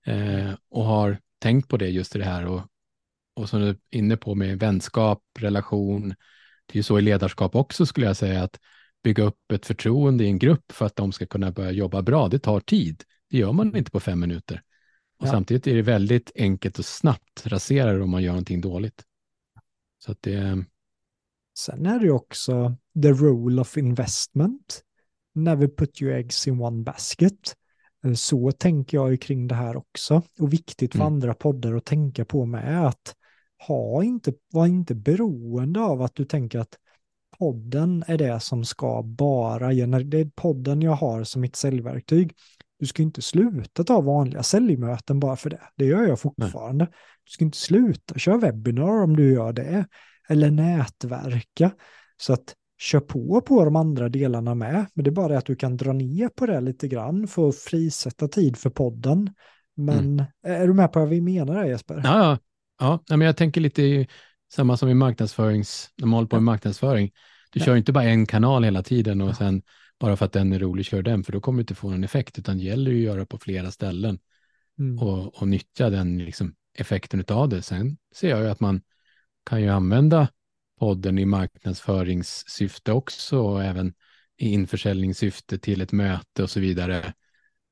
[0.06, 2.62] eh, och har tänkt på det just i det här och,
[3.34, 6.10] och som du är inne på med vänskap, relation.
[6.66, 8.60] Det är ju så i ledarskap också skulle jag säga att
[9.06, 12.28] bygga upp ett förtroende i en grupp för att de ska kunna börja jobba bra.
[12.28, 13.04] Det tar tid.
[13.30, 14.62] Det gör man inte på fem minuter.
[15.20, 15.32] Och ja.
[15.32, 19.04] samtidigt är det väldigt enkelt och snabbt raserar om man gör någonting dåligt.
[19.98, 20.66] Så att det...
[21.58, 24.82] Sen är det också the role of investment.
[25.36, 27.56] Never put your eggs in one basket.
[28.06, 30.22] Eh, så tänker jag ju kring det här också.
[30.40, 31.14] Och viktigt för mm.
[31.14, 33.16] andra poddar att tänka på med är att
[33.68, 36.78] ha inte, var inte beroende av att du tänker att
[37.40, 39.68] podden är det som ska bara,
[40.04, 42.34] det är podden jag har som mitt säljverktyg.
[42.80, 45.62] Du ska inte sluta ta vanliga säljmöten bara för det.
[45.76, 46.86] Det gör jag fortfarande.
[46.86, 46.94] Nej.
[47.24, 49.86] Du ska inte sluta köra webbinar om du gör det.
[50.30, 51.72] Eller nätverka.
[52.18, 54.86] Så att kör på på de andra delarna med.
[54.94, 57.50] Men det är bara det att du kan dra ner på det lite grann för
[57.50, 59.34] att frisätta tid för podden.
[59.76, 60.26] Men mm.
[60.44, 62.02] är du med på vad vi menar Jesper?
[62.04, 62.38] Ja,
[62.80, 63.04] ja.
[63.08, 64.08] ja men jag tänker lite
[64.56, 67.12] samma som i marknadsförings, när man håller på med marknadsföring.
[67.52, 67.66] Du ja.
[67.66, 69.36] kör inte bara en kanal hela tiden och ja.
[69.36, 69.62] sen
[70.00, 72.04] bara för att den är rolig, kör den, för då kommer du inte få någon
[72.04, 74.20] effekt, utan det gäller ju att göra på flera ställen
[74.80, 75.00] mm.
[75.00, 77.62] och, och nyttja den liksom, effekten av det.
[77.62, 78.82] Sen ser jag ju att man
[79.46, 80.28] kan ju använda
[80.80, 83.94] podden i marknadsföringssyfte också och även
[84.38, 87.14] i införsäljningssyfte till ett möte och så vidare.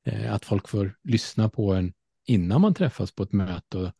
[0.05, 1.93] Eh, att folk får lyssna på en
[2.25, 3.93] innan man träffas på ett möte.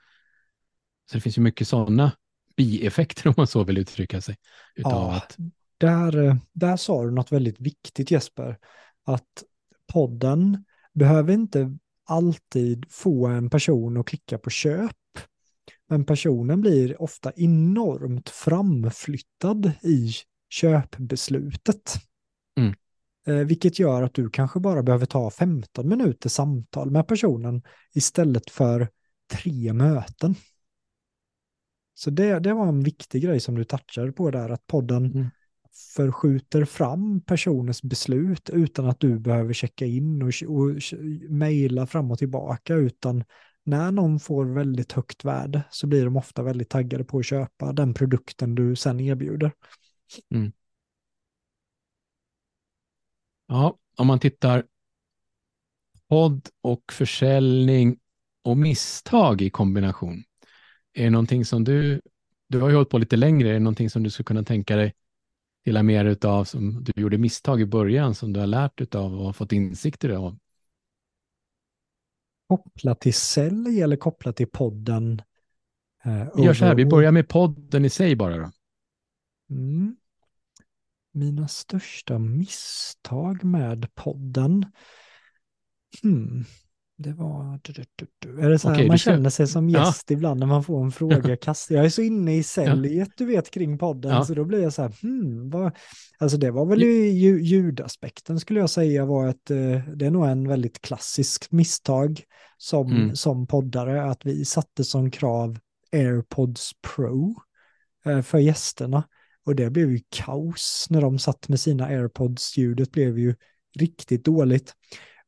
[1.09, 2.11] Så det finns ju mycket sådana
[2.55, 4.35] bieffekter om man så vill uttrycka sig.
[4.75, 5.37] Utav ja, att
[5.77, 8.57] där, eh, där sa du något väldigt viktigt Jesper.
[9.05, 9.43] Att
[9.93, 14.95] podden behöver inte alltid få en person att klicka på köp.
[15.89, 20.11] Men personen blir ofta enormt framflyttad i
[20.49, 21.93] köpbeslutet.
[22.57, 22.73] Mm.
[23.27, 27.61] Eh, vilket gör att du kanske bara behöver ta 15 minuter samtal med personen
[27.93, 28.89] istället för
[29.31, 30.35] tre möten.
[31.93, 35.29] Så det, det var en viktig grej som du touchade på där, att podden mm
[35.95, 40.69] förskjuter fram personens beslut utan att du behöver checka in och, och
[41.29, 43.23] mejla fram och tillbaka, utan
[43.63, 47.73] när någon får väldigt högt värde så blir de ofta väldigt taggade på att köpa
[47.73, 49.51] den produkten du sen erbjuder.
[50.33, 50.51] Mm.
[53.47, 54.63] Ja, om man tittar
[56.07, 57.99] podd och försäljning
[58.43, 60.23] och misstag i kombination.
[60.93, 62.01] Är det någonting som du,
[62.47, 64.75] du har ju hållit på lite längre, är det någonting som du skulle kunna tänka
[64.75, 64.93] dig
[65.65, 69.35] dela mer utav som du gjorde misstag i början som du har lärt utav och
[69.35, 70.37] fått insikter av?
[72.47, 75.21] Kopplat till sälj eller kopplat till podden?
[76.03, 78.51] Eh, vi gör så här, vi börjar med podden i sig bara då.
[79.49, 79.95] Mm.
[81.11, 84.65] Mina största misstag med podden?
[86.01, 86.45] Hmm.
[86.97, 87.59] Det var...
[88.39, 91.37] Är det så här, man känner sig som gäst ibland när man får en fråga
[91.37, 91.73] kastad.
[91.73, 94.25] Jag är så inne i säljet, du vet, kring podden, ja.
[94.25, 95.75] så då blir jag så här, hmm, vad...
[96.17, 100.25] Alltså det var väl ju ljudaspekten skulle jag säga var ett, eh, det är nog
[100.25, 102.23] en väldigt klassisk misstag
[102.57, 103.15] som, mm.
[103.15, 105.59] som poddare, att vi satte som krav
[105.91, 107.35] AirPods Pro
[108.05, 109.03] eh, för gästerna.
[109.45, 112.57] Och det blev ju kaos när de satt med sina AirPods.
[112.57, 113.35] Ljudet blev ju
[113.79, 114.73] riktigt dåligt.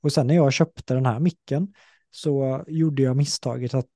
[0.06, 1.74] Och sen när jag köpte den här micken
[2.12, 3.90] så gjorde jag misstaget att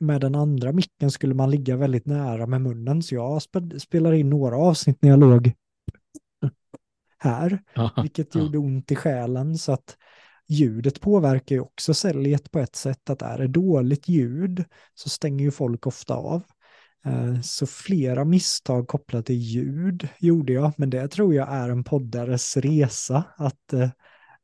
[0.00, 3.02] med den andra micken skulle man ligga väldigt nära med munnen.
[3.02, 3.42] Så jag
[3.80, 5.52] spelade in några avsnitt när jag låg
[7.18, 7.62] här,
[8.02, 9.58] vilket gjorde ont i själen.
[9.58, 9.96] Så att
[10.48, 14.64] ljudet påverkar ju också säljet på ett sätt att är det dåligt ljud
[14.94, 16.42] så stänger ju folk ofta av.
[17.04, 21.84] Eh, så flera misstag kopplat till ljud gjorde jag, men det tror jag är en
[21.84, 23.88] poddares resa att eh,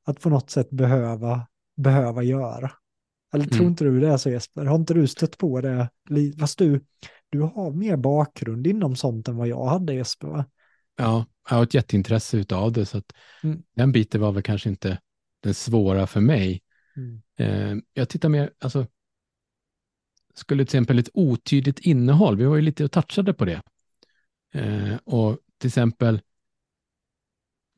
[0.05, 2.73] att på något sätt behöva, behöva göra.
[3.35, 3.69] Eller tror mm.
[3.69, 4.65] inte du det så Jesper?
[4.65, 5.91] Har inte du stött på det?
[6.41, 6.81] Fast du,
[7.31, 10.45] du har mer bakgrund inom sånt än vad jag hade Jesper va?
[10.97, 13.13] Ja, jag har ett jätteintresse av det så att
[13.43, 13.63] mm.
[13.77, 14.99] den biten var väl kanske inte
[15.43, 16.63] den svåra för mig.
[16.97, 17.23] Mm.
[17.39, 18.87] Eh, jag tittar mer, alltså
[20.35, 23.63] skulle till exempel ett otydligt innehåll, vi var ju lite och touchade på det.
[24.55, 26.21] Eh, och till exempel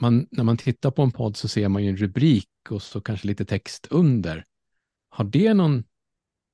[0.05, 3.01] man, när man tittar på en podd så ser man ju en rubrik och så
[3.01, 4.45] kanske lite text under.
[5.09, 5.85] Har det någon,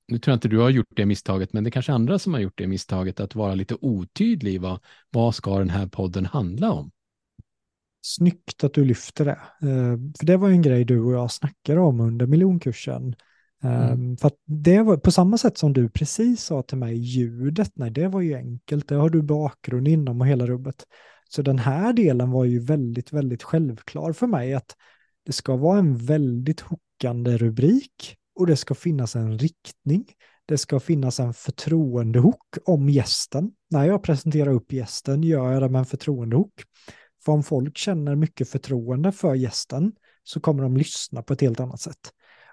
[0.07, 2.33] nu tror jag inte du har gjort det misstaget, men det är kanske andra som
[2.33, 6.71] har gjort det misstaget att vara lite otydlig vad, vad ska den här podden handla
[6.71, 6.91] om?
[8.01, 9.39] Snyggt att du lyfter det.
[9.61, 13.15] Eh, för det var en grej du och jag snackade om under miljonkursen.
[13.63, 13.91] Mm.
[13.91, 17.91] Ehm, för det var på samma sätt som du precis sa till mig, ljudet, nej
[17.91, 20.85] det var ju enkelt, det har du bakgrund inom och hela rubbet.
[21.35, 24.75] Så den här delen var ju väldigt, väldigt självklar för mig att
[25.25, 30.05] det ska vara en väldigt hookande rubrik och det ska finnas en riktning.
[30.45, 33.51] Det ska finnas en förtroendehook om gästen.
[33.69, 36.53] När jag presenterar upp gästen gör jag det med en förtroendehook.
[37.25, 39.91] För om folk känner mycket förtroende för gästen
[40.23, 42.11] så kommer de lyssna på ett helt annat sätt.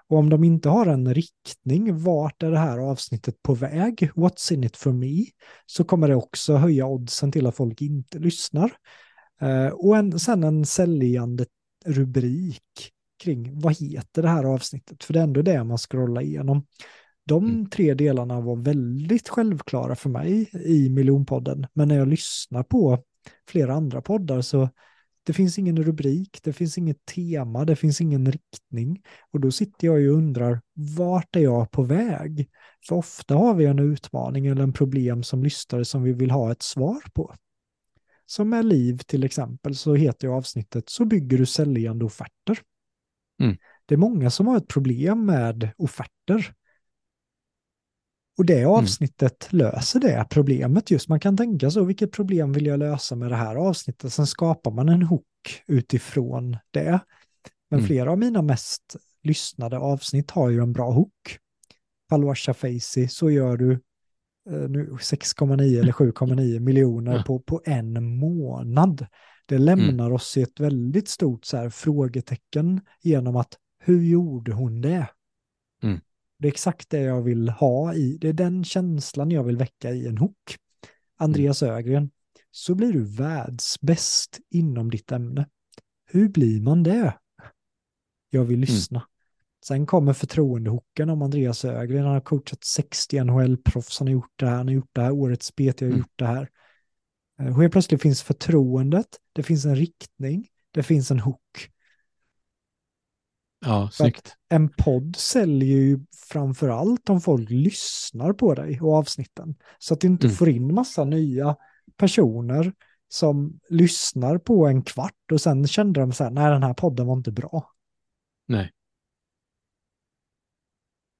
[0.09, 4.53] Och om de inte har en riktning, vart är det här avsnittet på väg, what's
[4.53, 5.25] in it for me,
[5.65, 8.71] så kommer det också höja oddsen till att folk inte lyssnar.
[9.41, 11.45] Uh, och en, sen en säljande
[11.85, 12.91] rubrik
[13.23, 16.65] kring vad heter det här avsnittet, för det är ändå det man scrollar igenom.
[17.25, 17.69] De mm.
[17.69, 23.03] tre delarna var väldigt självklara för mig i miljonpodden, men när jag lyssnar på
[23.47, 24.69] flera andra poddar så
[25.29, 29.01] det finns ingen rubrik, det finns inget tema, det finns ingen riktning.
[29.31, 32.49] Och då sitter jag ju och undrar, vart är jag på väg?
[32.87, 36.51] För ofta har vi en utmaning eller en problem som lyssnare som vi vill ha
[36.51, 37.35] ett svar på.
[38.25, 42.59] Som med Liv till exempel så heter ju avsnittet Så bygger du säljande offerter.
[43.41, 43.57] Mm.
[43.85, 46.53] Det är många som har ett problem med offerter.
[48.39, 48.71] Och det mm.
[48.71, 49.65] avsnittet mm.
[49.65, 51.09] löser det problemet just.
[51.09, 54.13] Man kan tänka så, vilket problem vill jag lösa med det här avsnittet?
[54.13, 56.99] Sen skapar man en hook utifrån det.
[57.69, 57.87] Men mm.
[57.87, 61.37] flera av mina mest lyssnade avsnitt har ju en bra hook.
[62.09, 63.71] Palwasha Facey, så gör du
[64.49, 67.23] eh, nu 6,9 eller 7,9 miljoner ja.
[67.23, 69.05] på, på en månad.
[69.45, 70.13] Det lämnar mm.
[70.13, 75.07] oss i ett väldigt stort så här, frågetecken genom att hur gjorde hon det?
[76.39, 79.91] Det är exakt det jag vill ha i, det är den känslan jag vill väcka
[79.91, 80.57] i en hook.
[81.17, 81.75] Andreas mm.
[81.75, 82.11] Ögren,
[82.51, 85.47] så blir du världsbäst inom ditt ämne.
[86.05, 87.13] Hur blir man det?
[88.29, 88.61] Jag vill mm.
[88.61, 88.99] lyssna.
[88.99, 89.07] Mm.
[89.65, 92.03] Sen kommer förtroendehooken om Andreas Ögren.
[92.03, 95.11] Han har coachat 60 NHL-proffs, han har gjort det här, han har gjort det här,
[95.11, 95.97] årets BT har mm.
[95.97, 96.49] gjort det här.
[97.39, 101.69] Eh, och helt plötsligt finns förtroendet, det finns en riktning, det finns en hook.
[103.65, 104.35] Ja, snyggt.
[104.49, 105.99] En podd säljer ju
[106.29, 109.55] framför allt om folk lyssnar på dig och avsnitten.
[109.79, 110.35] Så att du inte mm.
[110.35, 111.55] får in massa nya
[111.97, 112.73] personer
[113.07, 117.07] som lyssnar på en kvart och sen kände de så här, nej den här podden
[117.07, 117.71] var inte bra.
[118.47, 118.71] Nej.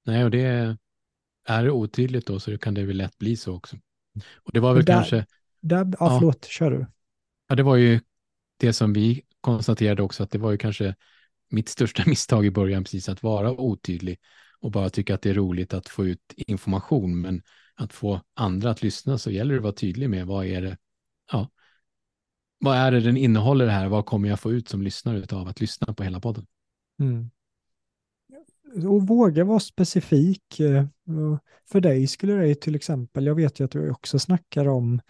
[0.06, 0.78] Nej, och det,
[1.46, 3.78] är det otydligt då så kan det väl lätt bli så också.
[4.36, 5.26] Och det var väl där, kanske...
[5.60, 6.86] Där, ja, ja, förlåt, kör du.
[7.48, 8.00] Ja, det var ju
[8.58, 10.96] det som vi konstaterade också, att det var ju kanske
[11.50, 14.20] mitt största misstag i början, precis att vara otydlig
[14.60, 17.42] och bara tycka att det är roligt att få ut information, men
[17.76, 20.78] att få andra att lyssna så gäller det att vara tydlig med vad är det,
[21.32, 21.50] ja,
[22.60, 25.48] vad är det den innehåller det här, vad kommer jag få ut som lyssnare av
[25.48, 26.46] att lyssna på hela podden?
[27.00, 27.30] Mm.
[28.90, 30.60] Och våga vara specifik.
[30.60, 30.86] Eh,
[31.72, 35.02] för dig skulle det till exempel, jag vet ju att du också snackar om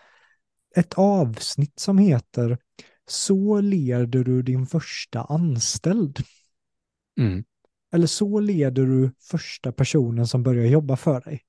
[0.76, 2.58] ett avsnitt som heter
[3.10, 6.20] så leder du din första anställd.
[7.20, 7.43] Mm.
[7.93, 11.41] Eller så leder du första personen som börjar jobba för dig.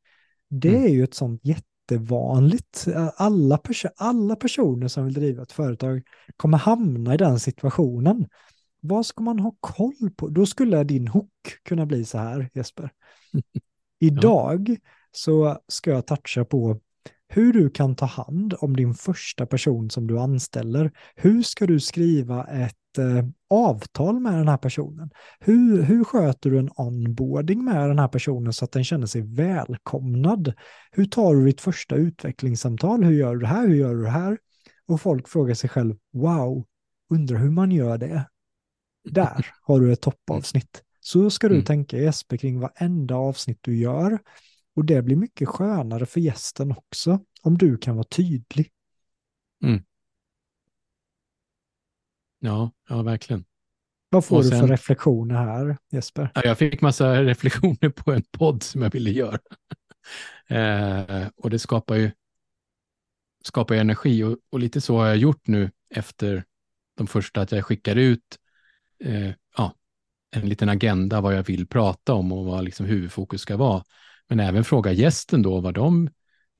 [0.49, 0.85] Det mm.
[0.85, 2.87] är ju ett sånt jättevanligt,
[3.17, 6.03] alla, pers alla personer som vill driva ett företag
[6.37, 8.27] kommer hamna i den situationen.
[8.81, 10.29] Vad ska man ha koll på?
[10.29, 11.31] Då skulle din hook
[11.63, 12.91] kunna bli så här, Jesper.
[13.99, 14.77] Idag
[15.13, 16.81] så ska jag toucha på
[17.33, 20.93] hur du kan ta hand om din första person som du anställer.
[21.15, 25.11] Hur ska du skriva ett eh, avtal med den här personen?
[25.41, 29.23] Hur, hur sköter du en onboarding med den här personen så att den känner sig
[29.23, 30.53] välkomnad?
[30.91, 33.05] Hur tar du ditt första utvecklingssamtal?
[33.05, 33.69] Hur gör du det här?
[33.69, 34.39] Hur gör du det här?
[34.87, 36.65] Och folk frågar sig själv, wow,
[37.11, 38.25] undrar hur man gör det?
[39.11, 40.83] Där har du ett toppavsnitt.
[41.01, 41.65] Så ska du mm.
[41.65, 44.19] tänka Jesper kring varenda avsnitt du gör.
[44.81, 48.71] Och det blir mycket skönare för gästen också, om du kan vara tydlig.
[49.65, 49.83] Mm.
[52.39, 53.45] Ja, ja, verkligen.
[54.09, 56.31] Vad får sen, du för reflektioner här, Jesper?
[56.35, 59.39] Ja, jag fick massa reflektioner på en podd som jag ville göra.
[60.49, 62.11] eh, och det skapar ju
[63.45, 66.45] skapar energi och, och, lite så har jag gjort nu efter
[66.97, 68.39] de första, att jag skickar ut
[69.05, 69.75] eh, ja,
[70.31, 73.85] en liten agenda vad jag vill prata om och vad liksom huvudfokus ska vara.
[74.31, 76.11] Men även fråga gästen då vad de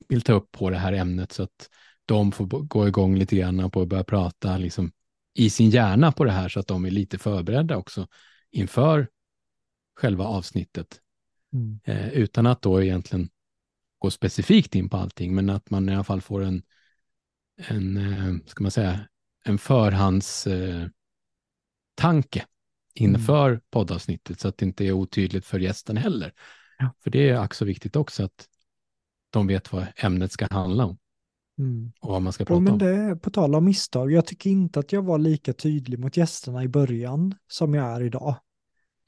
[0.09, 1.69] vill ta upp på det här ämnet så att
[2.05, 4.91] de får gå igång lite grann på att börja prata liksom,
[5.33, 8.07] i sin hjärna på det här så att de är lite förberedda också
[8.51, 9.07] inför
[9.95, 10.99] själva avsnittet.
[11.53, 11.79] Mm.
[11.83, 13.29] Eh, utan att då egentligen
[13.99, 16.63] gå specifikt in på allting, men att man i alla fall får en,
[17.57, 18.99] en eh, ska man säga,
[19.43, 20.87] en förhands eh,
[21.95, 22.45] tanke
[22.93, 23.61] inför mm.
[23.69, 26.33] poddavsnittet så att det inte är otydligt för gästen heller.
[26.81, 26.93] Ja.
[27.03, 28.47] För det är också viktigt också att
[29.29, 30.97] de vet vad ämnet ska handla om.
[31.59, 31.91] Mm.
[32.01, 32.79] Och vad man ska prata och men om.
[32.79, 36.63] Det, på tal om misstag, jag tycker inte att jag var lika tydlig mot gästerna
[36.63, 38.35] i början som jag är idag.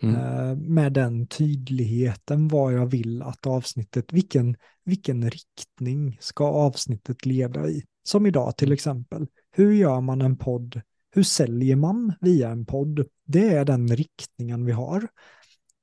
[0.02, 0.16] Mm.
[0.16, 7.68] Uh, med den tydligheten vad jag vill att avsnittet, vilken, vilken riktning ska avsnittet leda
[7.70, 7.84] i?
[8.04, 8.74] Som idag till mm.
[8.74, 10.82] exempel, hur gör man en podd
[11.16, 13.06] hur säljer man via en podd?
[13.26, 15.08] Det är den riktningen vi har.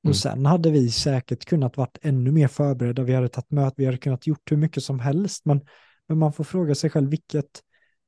[0.03, 0.09] Mm.
[0.09, 3.03] Och sen hade vi säkert kunnat varit ännu mer förberedda.
[3.03, 5.45] Vi hade tagit möte, vi hade kunnat gjort hur mycket som helst.
[5.45, 5.61] Men,
[6.07, 7.61] men man får fråga sig själv vilket,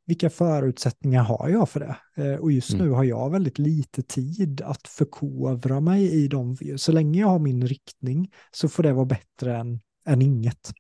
[0.06, 2.24] vilka förutsättningar har jag för det?
[2.24, 2.86] Eh, och just mm.
[2.86, 6.58] nu har jag väldigt lite tid att förkovra mig i dem.
[6.78, 10.74] Så länge jag har min riktning så får det vara bättre än, än inget.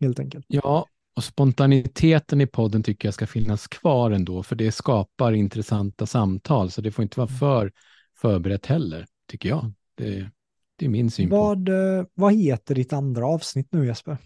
[0.00, 0.46] Helt enkelt.
[0.48, 0.86] Ja,
[1.16, 6.70] och spontaniteten i podden tycker jag ska finnas kvar ändå, för det skapar intressanta samtal,
[6.70, 7.38] så det får inte vara mm.
[7.38, 7.72] för
[8.20, 9.72] förberett heller, tycker jag.
[9.94, 10.30] Det,
[10.76, 11.72] det är min syn vad, på.
[11.72, 14.18] Eh, vad heter ditt andra avsnitt nu Jesper?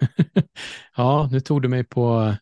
[0.96, 2.34] ja, nu tog du mig på,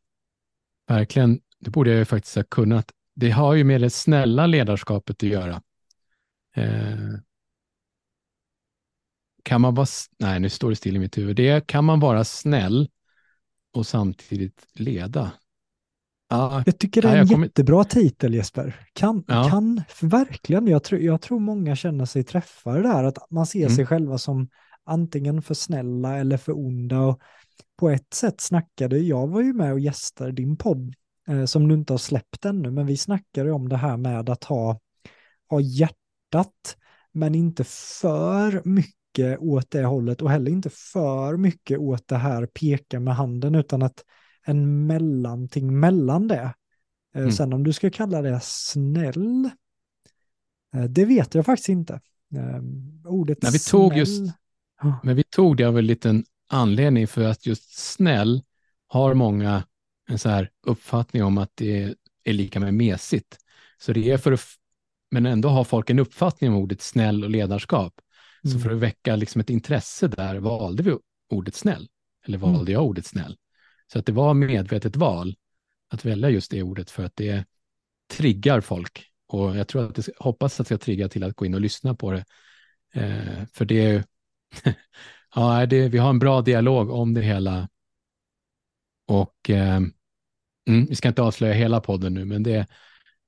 [0.89, 2.91] verkligen, det borde jag ju faktiskt ha kunnat.
[3.15, 5.63] Det har ju med det snälla ledarskapet att göra.
[6.57, 6.97] Eh,
[9.43, 9.87] kan man vara,
[10.19, 12.89] nej nu står det still i mitt huvud, det kan man vara snäll
[13.73, 15.33] och samtidigt leda.
[16.35, 17.47] Ja, jag tycker det är en kommer...
[17.47, 18.87] jättebra titel Jesper.
[18.93, 19.49] Kan, ja.
[19.51, 23.77] kan verkligen, jag, tror, jag tror många känner sig träffade där, att man ser mm.
[23.77, 24.49] sig själva som
[24.85, 27.01] antingen för snälla eller för onda.
[27.01, 27.21] Och
[27.77, 30.95] på ett sätt snackade, jag var ju med och gästade din podd,
[31.29, 34.45] eh, som du inte har släppt ännu, men vi snackade om det här med att
[34.45, 34.81] ha,
[35.49, 36.77] ha hjärtat,
[37.13, 42.17] men inte för mycket mycket åt det hållet och heller inte för mycket åt det
[42.17, 44.05] här peka med handen utan att
[44.45, 46.55] en mellanting mellan det.
[47.15, 47.33] Eh, mm.
[47.33, 49.51] Sen om du ska kalla det snäll,
[50.75, 52.01] eh, det vet jag faktiskt inte.
[52.37, 53.99] Ehm, ordet Nej, vi tog snäll.
[53.99, 54.33] Just,
[55.03, 58.43] men vi tog det av en liten anledning för att just snäll
[58.87, 59.65] har många
[60.09, 63.39] en så här uppfattning om att det är lika med mesigt.
[63.79, 64.41] Så det är för att,
[65.11, 68.01] men ändå har folk en uppfattning om ordet snäll och ledarskap.
[68.43, 68.77] Så för mm.
[68.77, 70.97] att väcka liksom ett intresse där valde vi
[71.31, 71.89] ordet snäll,
[72.27, 72.73] eller valde mm.
[72.73, 73.37] jag ordet snäll.
[73.95, 75.35] Så att det var medvetet val
[75.89, 77.45] att välja just det ordet för att det
[78.11, 79.11] triggar folk.
[79.27, 81.61] Och jag tror att det hoppas att det ska trigga till att gå in och
[81.61, 82.25] lyssna på det.
[82.95, 84.05] Eh, för det är
[85.35, 87.69] Ja, det, vi har en bra dialog om det hela.
[89.07, 89.77] Och eh,
[90.69, 92.67] mm, vi ska inte avslöja hela podden nu, men det,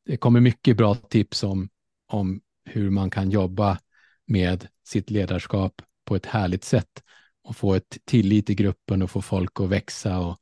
[0.05, 1.69] det kommer mycket bra tips om,
[2.07, 3.79] om hur man kan jobba
[4.27, 7.03] med sitt ledarskap på ett härligt sätt
[7.43, 10.41] och få ett tillit i gruppen och få folk att växa och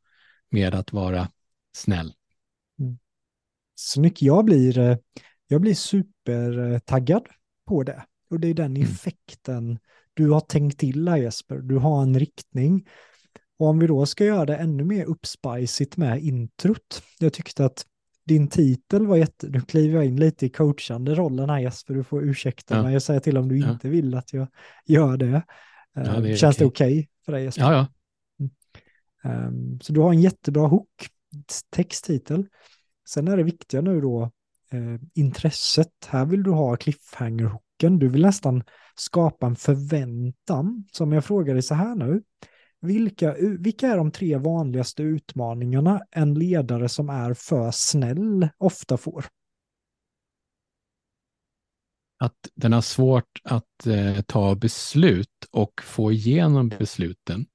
[0.54, 1.28] med att vara
[1.76, 2.12] snäll.
[2.80, 2.98] Mm.
[3.74, 4.22] Snyggt.
[4.22, 4.96] Jag blir, eh,
[5.46, 7.28] jag blir supertaggad
[7.66, 8.04] på det.
[8.30, 8.82] Och det är den mm.
[8.82, 9.78] effekten
[10.14, 11.58] du har tänkt till här Jesper.
[11.58, 12.88] Du har en riktning.
[13.58, 17.02] Och om vi då ska göra det ännu mer uppspicigt med introt.
[17.18, 17.86] Jag tyckte att
[18.26, 19.48] din titel var jätte...
[19.48, 22.82] Nu kliver jag in lite i coachande rollen här Jesper, du får ursäkta ja.
[22.82, 22.92] mig.
[22.92, 23.70] Jag säger till om du ja.
[23.70, 24.46] inte vill att jag
[24.86, 25.42] gör det.
[25.94, 26.64] Ja, det eh, Känns okay.
[26.64, 27.62] det okej okay för dig Jesper?
[27.62, 27.86] Ja, ja.
[29.24, 31.08] Um, så du har en jättebra hook,
[31.70, 32.46] texttitel.
[33.08, 34.22] Sen är det viktiga nu då
[34.72, 36.06] eh, intresset.
[36.06, 37.98] Här vill du ha cliffhanger-hooken.
[37.98, 38.62] Du vill nästan
[38.94, 40.84] skapa en förväntan.
[40.92, 42.22] Som jag frågar dig så här nu.
[42.80, 49.24] Vilka, vilka är de tre vanligaste utmaningarna en ledare som är för snäll ofta får?
[52.18, 57.46] Att den har svårt att eh, ta beslut och få igenom besluten.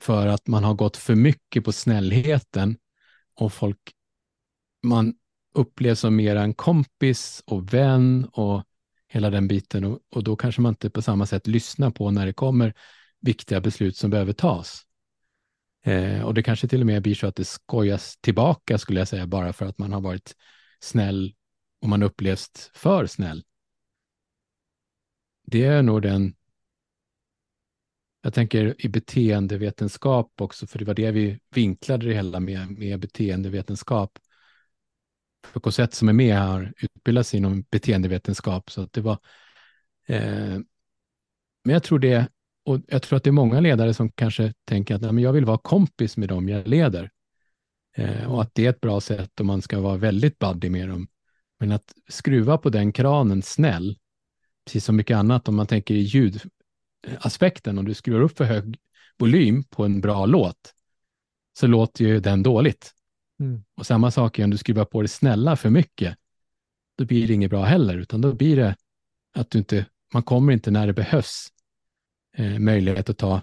[0.00, 2.76] För att man har gått för mycket på snällheten
[3.34, 3.78] och folk,
[4.82, 5.14] man
[5.54, 8.64] upplevs som mer en kompis och vän och
[9.08, 12.26] hela den biten och, och då kanske man inte på samma sätt lyssnar på när
[12.26, 12.74] det kommer
[13.20, 14.82] viktiga beslut som behöver tas.
[15.84, 19.08] Eh, och det kanske till och med blir så att det skojas tillbaka skulle jag
[19.08, 20.36] säga, bara för att man har varit
[20.80, 21.34] snäll
[21.82, 23.44] och man upplevs för snäll.
[25.46, 26.34] Det är nog den,
[28.22, 33.00] jag tänker i beteendevetenskap också, för det var det vi vinklade det hela med, med
[33.00, 34.18] beteendevetenskap.
[35.46, 39.18] För Cosette som är med här utbildar sig inom beteendevetenskap, så att det var
[40.06, 40.58] eh,
[41.64, 42.28] men jag tror det
[42.64, 45.32] och jag tror att det är många ledare som kanske tänker att nej, men jag
[45.32, 47.10] vill vara kompis med dem jag leder.
[47.96, 50.88] Eh, och att det är ett bra sätt om man ska vara väldigt buddy med
[50.88, 51.08] dem.
[51.58, 53.98] Men att skruva på den kranen snäll,
[54.64, 56.40] precis som mycket annat om man tänker i ljud,
[57.06, 58.78] ljudaspekten, om du skruvar upp för hög
[59.18, 60.74] volym på en bra låt,
[61.58, 62.94] så låter ju den dåligt.
[63.40, 63.64] Mm.
[63.76, 66.16] Och samma sak är om du skruvar på det snälla för mycket,
[66.98, 68.76] då blir det inget bra heller, utan då blir det
[69.34, 71.48] att du inte, man kommer inte när det behövs
[72.36, 73.42] eh, möjlighet att ta,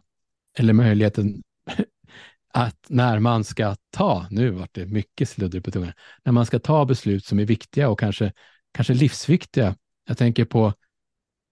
[0.57, 1.43] eller möjligheten
[2.53, 5.93] att när man ska ta, nu vart det mycket sludder på tungan,
[6.23, 8.33] när man ska ta beslut som är viktiga och kanske,
[8.71, 9.75] kanske livsviktiga.
[10.05, 10.73] Jag tänker på,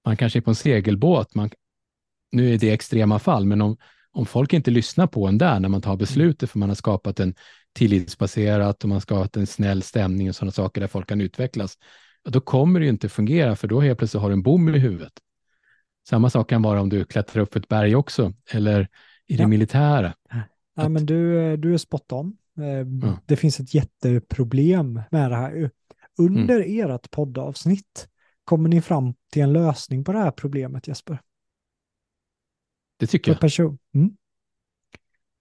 [0.06, 1.49] man kanske är på en segelbåt, man,
[2.36, 3.77] nu är det extrema fall, men om,
[4.11, 7.19] om folk inte lyssnar på en där när man tar beslutet, för man har skapat
[7.19, 7.36] en
[7.73, 11.77] tillitsbaserat och man har skapat en snäll stämning och sådana saker där folk kan utvecklas,
[12.29, 14.79] då kommer det ju inte fungera, för då helt plötsligt har du en bom i
[14.79, 15.13] huvudet.
[16.07, 18.88] Samma sak kan vara om du klättrar upp ett berg också, eller
[19.27, 19.47] i det ja.
[19.47, 20.13] militära.
[20.75, 20.91] Ja, att...
[20.91, 22.38] men du, du är spot on.
[22.57, 23.19] Eh, ja.
[23.25, 25.71] Det finns ett jätteproblem med det här.
[26.17, 26.91] Under mm.
[26.91, 28.07] ert poddavsnitt
[28.43, 31.19] kommer ni fram till en lösning på det här problemet, Jesper?
[32.98, 33.41] Det tycker jag.
[33.41, 33.78] Person.
[33.93, 34.12] Mm.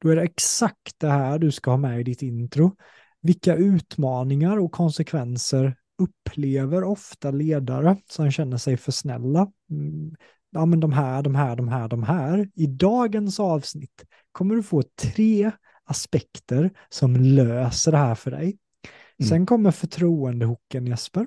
[0.03, 2.77] Då är det exakt det här du ska ha med i ditt intro.
[3.21, 9.53] Vilka utmaningar och konsekvenser upplever ofta ledare som känner sig för snälla?
[9.71, 10.15] Mm
[10.55, 12.49] ja men de här, de här, de här, de här.
[12.55, 15.51] I dagens avsnitt kommer du få tre
[15.85, 18.59] aspekter som löser det här för dig.
[19.19, 19.29] Mm.
[19.29, 21.27] Sen kommer förtroendehoken Jesper.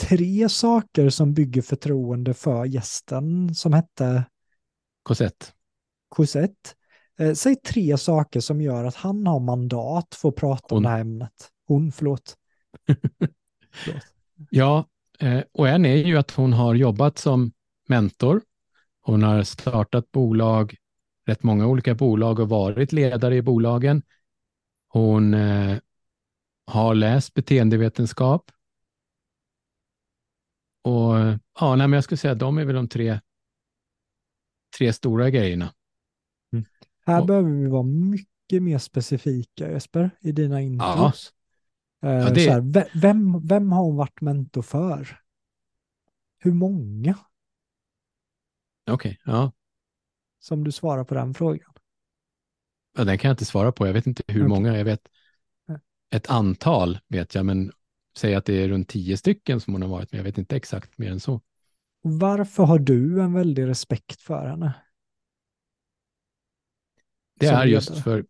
[0.00, 4.24] Tre saker som bygger förtroende för gästen som hette
[5.02, 5.46] Cosette.
[6.08, 6.70] Cosette.
[7.18, 10.76] Eh, säg tre saker som gör att han har mandat för att prata Hon.
[10.76, 11.50] om det här ämnet.
[11.66, 12.36] Hon, förlåt.
[13.72, 14.04] förlåt.
[14.50, 14.84] Ja,
[15.18, 17.52] eh, och en är ju att hon har jobbat som
[17.88, 18.40] mentor
[19.08, 20.76] hon har startat bolag,
[21.26, 24.02] rätt många olika bolag och varit ledare i bolagen.
[24.88, 25.78] Hon eh,
[26.66, 28.50] har läst beteendevetenskap.
[30.82, 31.14] Och
[31.60, 33.20] ja, nej, men jag skulle säga att de är väl de tre,
[34.78, 35.74] tre stora grejerna.
[36.52, 36.64] Mm.
[37.06, 41.32] Här och, behöver vi vara mycket mer specifika Jesper i dina intros.
[42.00, 42.08] Ja.
[42.08, 42.50] Eh, ja, det...
[42.50, 45.20] här, vem, vem har hon varit mentor för?
[46.38, 47.18] Hur många?
[48.90, 49.52] Okej, okay, ja.
[50.40, 51.72] Som du svarar på den frågan.
[52.96, 53.86] Ja, den kan jag inte svara på.
[53.86, 54.48] Jag vet inte hur okay.
[54.48, 54.78] många.
[54.78, 55.08] Jag vet
[56.10, 57.72] ett antal vet jag, men
[58.16, 60.18] säg att det är runt tio stycken som hon har varit med.
[60.18, 61.40] Jag vet inte exakt mer än så.
[62.00, 64.74] Varför har du en väldig respekt för henne?
[67.40, 68.24] Det är just för,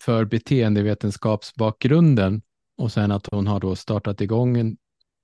[0.00, 2.42] för beteendevetenskapsbakgrunden
[2.76, 4.76] och sen att hon har då startat igång en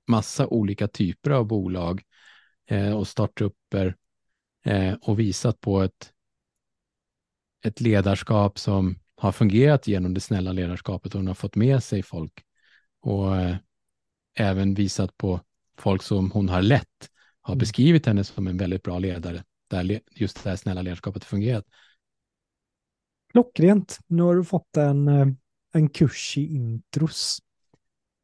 [0.09, 2.03] massa olika typer av bolag
[2.67, 3.97] eh, och startupper
[4.65, 6.13] eh, och visat på ett,
[7.65, 12.03] ett ledarskap som har fungerat genom det snälla ledarskapet och hon har fått med sig
[12.03, 12.45] folk.
[13.01, 13.57] Och eh,
[14.35, 15.41] även visat på
[15.79, 17.11] folk som hon har lett
[17.43, 17.59] har Mm.
[17.59, 21.65] beskrivit henne som en väldigt bra ledare där just det här snälla ledarskapet fungerat.
[23.33, 23.99] Klockrent.
[24.07, 25.27] Nu har du fått en, eh,
[25.73, 27.43] en kurs i intros.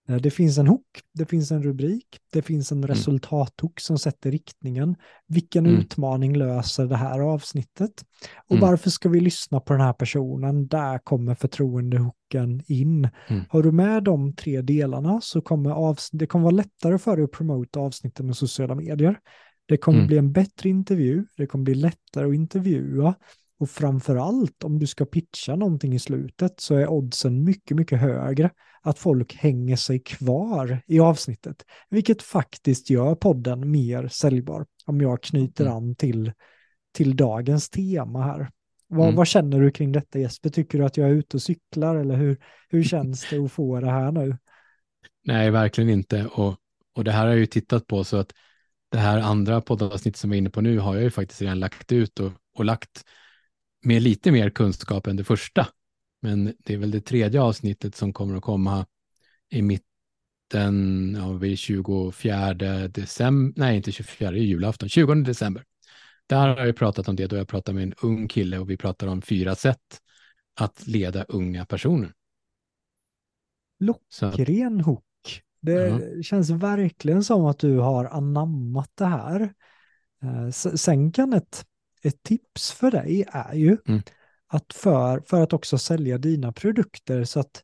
[0.09, 4.31] Eh, Det finns en hook, det finns en rubrik, det finns en resultathook som sätter
[4.31, 4.97] riktningen.
[5.29, 5.81] Vilken Mm.
[5.81, 8.05] utmaning löser det här avsnittet?
[8.49, 8.69] Och Mm.
[8.69, 10.67] varför ska vi lyssna på den här personen?
[10.69, 13.09] Där kommer förtroendehooken in.
[13.29, 13.43] Mm.
[13.49, 17.25] Har du med de tre delarna så kommer avs- det kommer vara lättare för dig
[17.25, 19.19] att promota avsnitten med sociala medier.
[19.69, 20.07] Det kommer Mm.
[20.09, 23.15] bli en bättre intervju, det kommer bli lättare att intervjua
[23.59, 28.01] och framför allt om du ska pitcha någonting i slutet så är oddsen mycket, mycket
[28.01, 28.51] högre
[28.87, 35.23] att folk hänger sig kvar i avsnittet, vilket faktiskt gör podden mer säljbar om jag
[35.23, 35.77] knyter Mm.
[35.77, 36.33] an till,
[36.95, 38.51] till dagens tema här.
[38.89, 39.17] Vad, Mm.
[39.17, 40.51] vad känner du kring detta Jesper?
[40.51, 42.37] Tycker du att jag är ute och cyklar eller hur,
[42.69, 44.37] hur känns det att få det här nu?
[45.25, 46.27] Nej, verkligen inte.
[46.27, 46.57] Och,
[46.95, 48.33] och det här har jag ju tittat på så att
[48.89, 51.61] det här andra poddavsnitt som vi är inne på nu har jag ju faktiskt redan
[51.61, 53.05] lagt ut och, och lagt
[53.85, 55.67] med lite mer kunskap än det första.
[56.21, 58.87] Men det är väl det tredje avsnittet som kommer att komma
[59.49, 65.65] i mitten, ja, vid 24 december, nej inte 24, det är julafton, 20 december.
[66.27, 68.77] Där har jag pratat om det då jag pratar med en ung kille och vi
[68.77, 70.01] pratar om fyra sätt
[70.61, 72.13] att leda unga personer.
[73.79, 75.03] Klockren hook.
[75.61, 76.23] Det Ja.
[76.23, 79.55] känns verkligen som att du har anammat det här.
[80.23, 81.67] Eh, Sen kan ett,
[82.03, 84.03] ett tips för dig är ju Mm.
[84.47, 87.63] Att för, för att också sälja dina produkter så att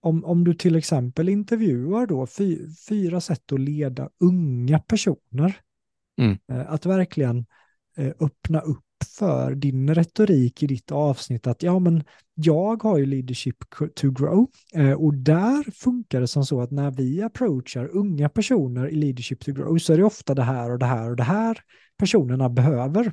[0.00, 2.58] om, om du till exempel intervjuar då fy,
[2.88, 5.60] fyra sätt att leda unga personer,
[6.18, 6.38] Mm.
[6.52, 7.46] eh, att verkligen
[7.96, 8.84] eh, öppna upp
[9.18, 12.04] för din retorik i ditt avsnitt att ja men
[12.34, 13.56] jag har ju leadership
[13.94, 18.88] to grow eh, och där funkar det som så att när vi approachar unga personer
[18.88, 21.22] i leadership to grow så är det ofta det här och det här och det
[21.22, 21.58] här
[21.96, 23.12] personerna behöver.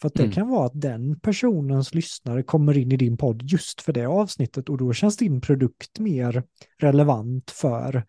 [0.00, 0.32] För att det Mm.
[0.32, 4.68] kan vara att den personens lyssnare kommer in i din podd just för det avsnittet
[4.68, 6.42] och då känns din produkt mer
[6.78, 8.04] relevant för,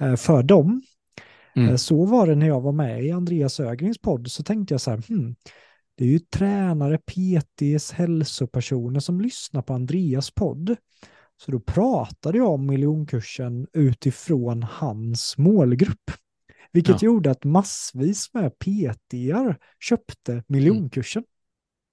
[0.00, 0.82] eh, för dem.
[1.56, 1.68] Mm.
[1.68, 4.80] Eh, Så var det när jag var med i Andreas Ögrings podd så tänkte jag
[4.80, 5.36] så här, hmm,
[5.94, 10.76] det är ju tränare, PTs, hälsopersoner som lyssnar på Andreas podd.
[11.44, 16.10] Så då pratade jag om miljonkursen utifrån hans målgrupp.
[16.76, 17.06] Vilket Ja.
[17.06, 21.24] gjorde att massvis med PTR köpte miljonkursen.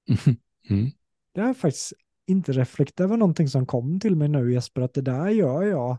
[0.69, 0.91] Mm.
[1.33, 1.93] Det har jag faktiskt
[2.27, 5.97] inte reflekterat, var någonting som kom till mig nu Jesper, att det där gör jag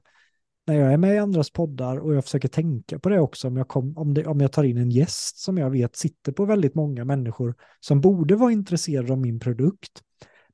[0.67, 3.57] när jag är med i andras poddar och jag försöker tänka på det också om
[3.57, 6.45] jag, kom, om det, om jag tar in en gäst som jag vet sitter på
[6.45, 10.03] väldigt många människor som borde vara intresserade av min produkt.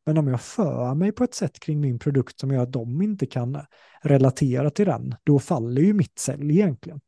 [0.07, 3.03] Men om jag för mig på ett sätt kring min produkt som gör att de
[3.03, 3.59] inte kan
[4.03, 7.01] relatera till den, då faller ju mitt sälj egentligen.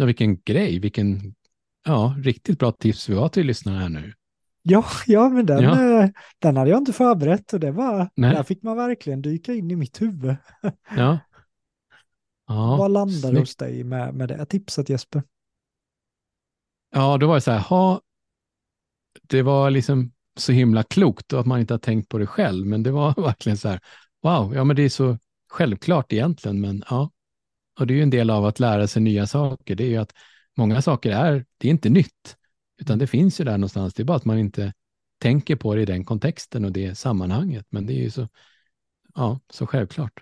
[0.00, 1.34] Ja, vilken grej, vilken
[1.84, 4.12] ja, riktigt bra tips vi har till lyssnarna här nu.
[4.62, 6.02] Ja, ja men den, Ja.
[6.02, 8.34] eh, den hade jag inte förberett och det var, Nej.
[8.34, 10.36] där fick man verkligen dyka in i mitt huvud.
[10.96, 11.18] Ja.
[12.46, 13.38] Ja, Vad landade snyggt.
[13.38, 15.22] hos dig med, med det tipset Jesper?
[16.90, 18.00] Ja, då var det så här, ha,
[19.22, 22.66] det var liksom så himla klokt och att man inte har tänkt på det själv,
[22.66, 23.80] men det var verkligen så här,
[24.22, 25.18] wow, ja men det är så
[25.50, 27.10] självklart egentligen, men ja.
[27.80, 29.96] Och det är ju en del av att lära sig nya saker, det är ju
[29.96, 30.12] att
[30.56, 32.36] många saker är, det är inte nytt,
[32.80, 34.72] utan det finns ju där någonstans, det är bara att man inte
[35.22, 38.28] tänker på det i den kontexten och det sammanhanget, men det är ju så,
[39.14, 40.12] ja, så självklart.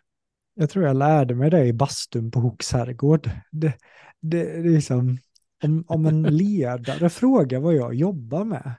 [0.54, 3.30] Jag tror jag lärde mig det i bastun på Hooks herrgård.
[3.50, 3.72] Det,
[4.20, 5.18] det, det är liksom,
[5.62, 8.74] om, om en ledare frågar vad jag jobbar med.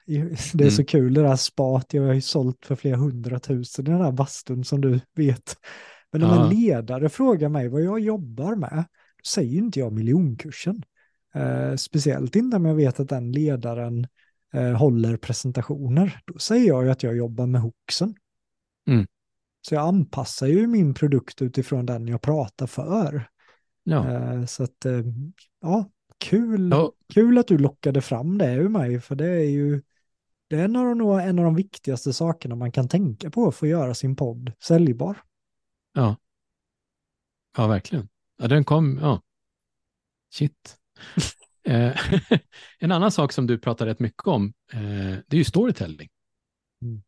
[0.53, 0.85] Det är så Mm.
[0.85, 4.63] kul det där spat, jag har ju sålt för flera hundratusen i den här bastun
[4.63, 5.55] som du vet.
[6.11, 6.43] Men om Ja.
[6.43, 8.85] en ledare frågar mig vad jag jobbar med,
[9.17, 10.83] då säger ju inte jag miljonkursen.
[11.33, 14.07] Eh, speciellt inte om jag vet att den ledaren
[14.53, 16.19] eh, håller presentationer.
[16.25, 18.15] Då säger jag ju att jag jobbar med Hooksen.
[18.87, 19.07] Mm.
[19.67, 23.29] Så jag anpassar ju min produkt utifrån den jag pratar för.
[23.83, 25.01] Ja, Eh, Så att, eh,
[25.61, 26.91] ja, kul, Ja.
[27.13, 29.81] kul att du lockade fram det ur mig, för det är ju
[30.47, 33.65] det är en av, de, en av de viktigaste sakerna man kan tänka på för
[33.65, 35.17] att göra sin podd säljbar.
[35.99, 36.15] Ja.
[37.57, 38.09] Ja, verkligen.
[38.37, 39.21] Ja, den kom, ja.
[40.33, 40.77] Shit.
[41.63, 41.97] Eh,
[42.79, 46.09] en annan sak som du pratar rätt mycket om, eh, det är ju storytelling.
[46.81, 47.03] Mm.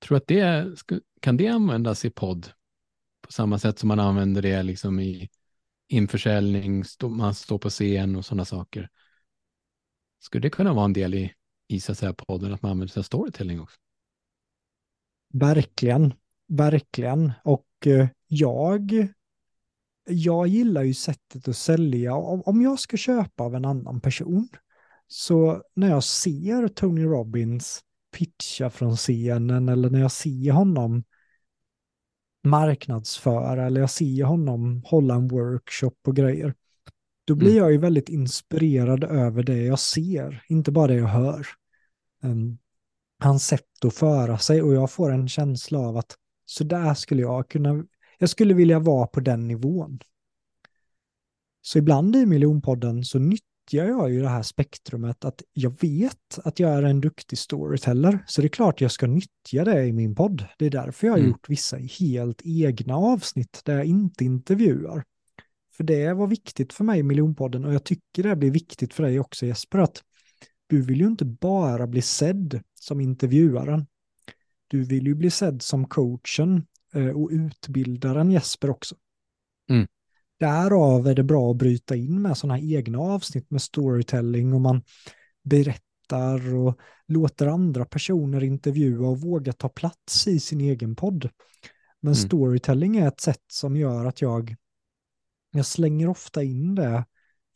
[0.00, 0.68] Tror att det,
[1.20, 2.52] kan det användas i podd
[3.20, 5.28] på samma sätt som man använder det liksom i
[5.88, 8.88] införsäljning, man står på scen och sådana saker?
[10.18, 11.32] Skulle det kunna vara en del i,
[11.68, 13.76] i så att säga, podden att man använder sig av storytelling också?
[15.32, 16.14] Verkligen,
[16.48, 17.32] verkligen.
[17.44, 19.08] Och eh, jag,
[20.08, 22.14] jag gillar ju sättet att sälja.
[22.14, 24.48] Om, om jag ska köpa av en annan person,
[25.06, 27.80] så när jag ser Tony Robbins
[28.16, 31.04] pitcha från scenen eller när jag ser honom
[32.44, 36.54] marknadsföra eller jag ser honom hålla en workshop och grejer,
[37.24, 37.58] då blir mm.
[37.58, 41.46] jag ju väldigt inspirerad över det jag ser, inte bara det jag hör.
[42.22, 42.58] Um,
[43.18, 47.22] hans sätt att föra sig och jag får en känsla av att så där skulle
[47.22, 47.84] jag kunna,
[48.18, 49.98] jag skulle vilja vara på den nivån.
[51.62, 56.58] Så ibland i miljonpodden så nyttjar jag ju det här spektrumet att jag vet att
[56.58, 60.14] jag är en duktig storyteller, så det är klart jag ska nyttja det i min
[60.14, 60.44] podd.
[60.58, 61.30] Det är därför jag har mm.
[61.30, 65.04] gjort vissa helt egna avsnitt där jag inte intervjuar.
[65.76, 69.02] För det var viktigt för mig i miljonpodden och jag tycker det blir viktigt för
[69.02, 70.02] dig också Jesper, att
[70.66, 73.86] du vill ju inte bara bli sedd som intervjuaren.
[74.74, 78.94] Du vill ju bli sedd som coachen eh, och utbildaren Jesper också.
[79.70, 79.86] Mm.
[80.40, 84.60] Därav är det bra att bryta in med sådana här egna avsnitt med storytelling och
[84.60, 84.82] man
[85.44, 91.28] berättar och låter andra personer intervjua och våga ta plats i sin egen podd.
[92.00, 92.26] Men mm.
[92.26, 94.56] storytelling är ett sätt som gör att jag,
[95.50, 97.04] jag slänger ofta in det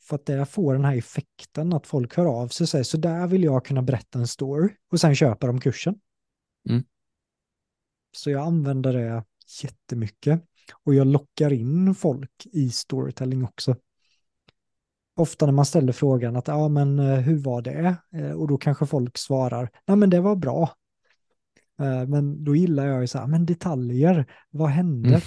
[0.01, 2.97] för att det får den här effekten att folk hör av sig och säger så
[2.97, 5.95] där vill jag kunna berätta en story och sen köper de kursen.
[6.69, 6.85] Mm.
[8.13, 9.25] Så jag använder det
[9.63, 10.45] jättemycket
[10.85, 13.77] och jag lockar in folk i storytelling också.
[15.17, 17.97] Ofta när man ställer frågan att ja men eh, hur var det?
[18.13, 20.71] Eh, och då kanske folk svarar nej men det var bra.
[21.81, 25.09] Eh, men då gillar jag ju så här, men detaljer, vad hände?
[25.09, 25.23] Mm.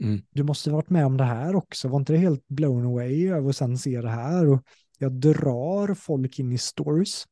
[0.00, 0.22] Mm.
[0.30, 3.50] Du måste varit med om det här också, var inte det helt blown away över
[3.50, 4.48] att sen se det här?
[4.48, 4.62] Och
[4.98, 7.24] jag drar folk in i stories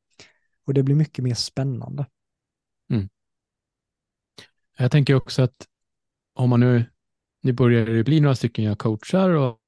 [0.66, 2.06] och det blir mycket mer spännande.
[2.90, 3.08] Mm.
[4.78, 5.66] Jag tänker också att
[6.34, 6.84] om man nu,
[7.42, 9.58] nu börjar det bli några stycken jag coachar och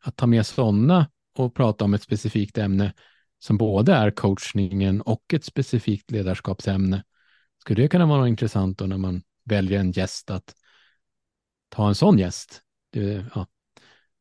[0.00, 2.92] att ta med sådana och prata om ett specifikt ämne
[3.38, 7.04] som både är coachningen och ett specifikt ledarskapsämne.
[7.58, 10.54] Skulle det kunna vara intressant då när man väljer en gäst att
[11.68, 12.62] ta en sån gäst.
[12.92, 13.46] Det, ja.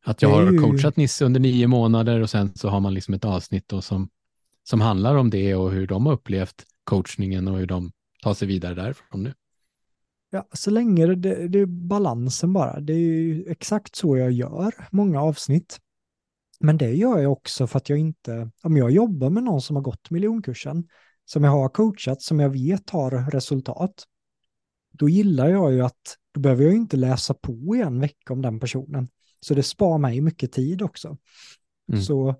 [0.05, 3.25] Att jag har coachat Nisse under nio månader och sen så har man liksom ett
[3.25, 4.09] avsnitt då som,
[4.63, 7.91] som handlar om det och hur de har upplevt coachningen och hur de
[8.23, 9.33] tar sig vidare därifrån nu.
[10.38, 12.79] Ja, så länge det, det, är balansen bara.
[12.79, 15.79] Det är ju exakt så jag gör många avsnitt.
[16.59, 19.75] Men det gör jag också för att jag inte, om jag jobbar med någon som
[19.75, 20.88] har gått miljonkursen,
[21.25, 24.03] som jag har coachat, som jag vet har resultat,
[24.91, 28.41] då gillar jag ju att då behöver jag inte läsa på i en vecka om
[28.41, 29.09] den personen.
[29.39, 31.17] Så det spar mig mycket tid också.
[31.91, 32.01] Mm.
[32.01, 32.35] Så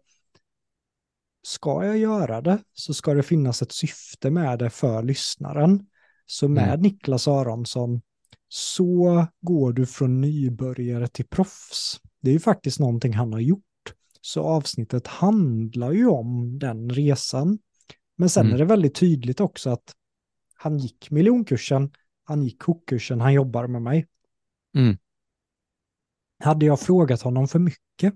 [1.42, 5.86] ska jag göra det så ska det finnas ett syfte med det för lyssnaren.
[6.30, 6.82] Så med mm.
[6.82, 8.02] Niklas Aronsson
[8.48, 12.02] så går du från nybörjare till proffs.
[12.22, 13.64] Det är ju faktiskt någonting han har gjort.
[14.22, 17.60] Så avsnittet handlar ju om den resan.
[18.18, 18.54] Men sen mm.
[18.54, 19.96] är det väldigt tydligt också att
[20.56, 21.92] han gick miljonkursen,
[22.24, 24.08] han gick kokkursen, han jobbar med mig.
[24.76, 24.98] Mm.
[26.40, 28.14] Hade jag frågat honom för mycket,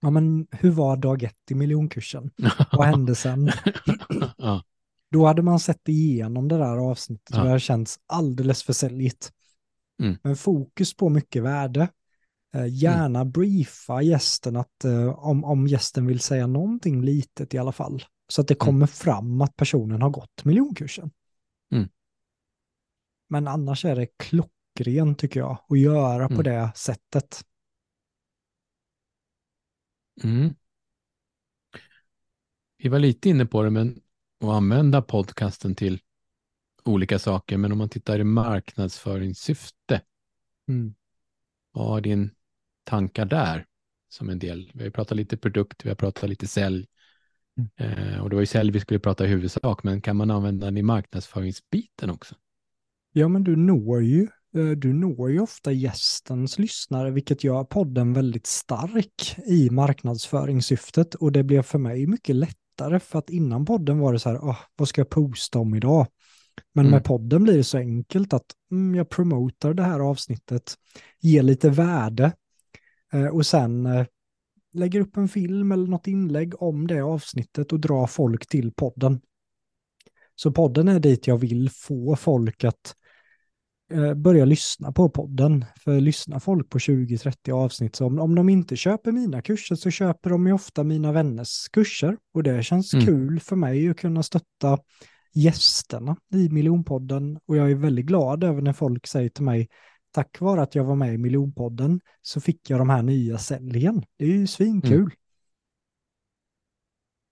[0.00, 2.30] ja men hur var dag ett i miljonkursen?
[2.72, 3.50] Vad hände sen?
[4.36, 4.64] ja.
[5.16, 7.38] Då hade man sett igenom det där avsnittet ja.
[7.38, 9.32] och det hade känts alldeles för säljigt.
[10.02, 10.16] Mm.
[10.22, 11.88] Men fokus på mycket värde.
[12.54, 13.30] Eh, gärna mm.
[13.30, 18.04] briefa gästen att eh, om, om gästen vill säga någonting litet i alla fall.
[18.28, 18.58] Så att det mm.
[18.58, 18.88] kommer mm.
[18.88, 21.10] fram att personen har gått miljonkursen.
[21.72, 21.88] Mm.
[23.28, 26.36] Men annars är det klockrent tycker jag att göra mm.
[26.36, 27.44] på det sättet.
[30.22, 30.54] Mm.
[32.78, 34.00] Vi var lite inne på det, men
[34.40, 36.00] att använda podcasten till
[36.84, 37.56] olika saker.
[37.56, 40.00] Men om man tittar i marknadsföringssyfte,
[40.68, 40.94] mm.
[41.72, 42.30] vad har din
[42.84, 43.66] tankar där
[44.08, 44.70] som en del?
[44.74, 46.86] Vi har pratat lite produkt, vi har pratat lite sälj.
[47.58, 47.70] Mm.
[47.76, 50.66] Eh, och det var ju sälj vi skulle prata i huvudsak, men kan man använda
[50.66, 52.34] den i marknadsföringsbiten också?
[53.12, 58.12] Ja, men du når ju, eh, du når ju ofta gästens lyssnare, vilket gör podden
[58.12, 61.14] väldigt stark i marknadsföringssyftet.
[61.14, 62.36] Och det blev för mig mycket
[62.76, 65.74] lättare, för att innan podden var det så här, oh, vad ska jag posta om
[65.74, 66.06] idag?
[66.74, 66.90] Men mm.
[66.90, 70.74] med podden blir det så enkelt att mm, jag promotar det här avsnittet,
[71.20, 72.32] ger lite värde
[73.12, 74.06] eh, och sen eh,
[74.72, 79.20] lägger upp en film eller något inlägg om det avsnittet och drar folk till podden.
[80.34, 82.94] Så podden är dit jag vill få folk att
[84.16, 85.64] börja lyssna på podden.
[85.80, 89.90] För lyssnar folk på 20-30 avsnitt, så om, om de inte köper mina kurser så
[89.90, 92.16] köper de ju ofta mina vänners kurser.
[92.34, 93.06] Och det känns Mm.
[93.06, 94.78] kul för mig att kunna stötta
[95.34, 97.38] gästerna i Miljonpodden.
[97.46, 99.68] Och jag är väldigt glad över när folk säger till mig,
[100.10, 104.02] tack vare att jag var med i Miljonpodden så fick jag de här nya säljen.
[104.18, 105.00] Det är ju svinkul.
[105.00, 105.10] Mm.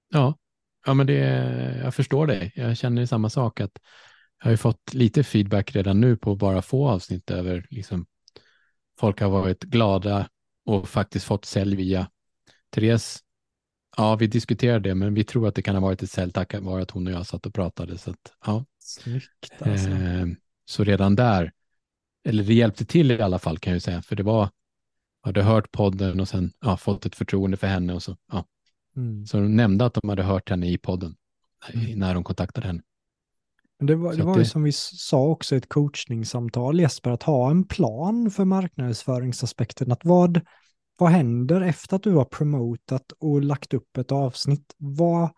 [0.09, 0.39] Ja,
[0.87, 1.15] ja men det,
[1.85, 2.53] jag förstår dig.
[2.57, 3.61] Jag känner samma sak.
[3.61, 3.79] att
[4.39, 8.07] Jag har ju fått lite feedback redan nu på bara få avsnitt över liksom,
[8.99, 10.29] folk har varit glada
[10.65, 12.11] och faktiskt fått sälj via
[12.71, 13.21] Therese.
[13.97, 16.55] Ja, vi diskuterade det, men vi tror att det kan ha varit ett sälj tack
[16.55, 17.99] vare att hon och jag satt och pratade.
[17.99, 18.65] Så, att, ja.
[18.79, 19.29] Snyggt
[19.61, 19.89] alltså.
[19.89, 20.27] eh,
[20.65, 21.53] så redan där,
[22.25, 24.49] eller det hjälpte till i alla fall kan jag ju säga, för det var,
[25.23, 28.45] hade hört podden och sen ja, fått ett förtroende för henne och så, ja,
[28.97, 29.27] Mm.
[29.27, 31.17] så de nämnde att de hade hört henne i podden
[31.73, 31.99] Mm.
[31.99, 32.83] när de kontaktade henne.
[33.87, 37.51] Det var, det var ju som vi sa också i ett coachningssamtal Jesper, att ha
[37.51, 39.93] en plan för marknadsföringsaspekten.
[39.93, 40.41] Att vad,
[40.97, 44.75] vad händer efter att du har promotat och lagt upp ett avsnitt?
[44.77, 45.31] Vad,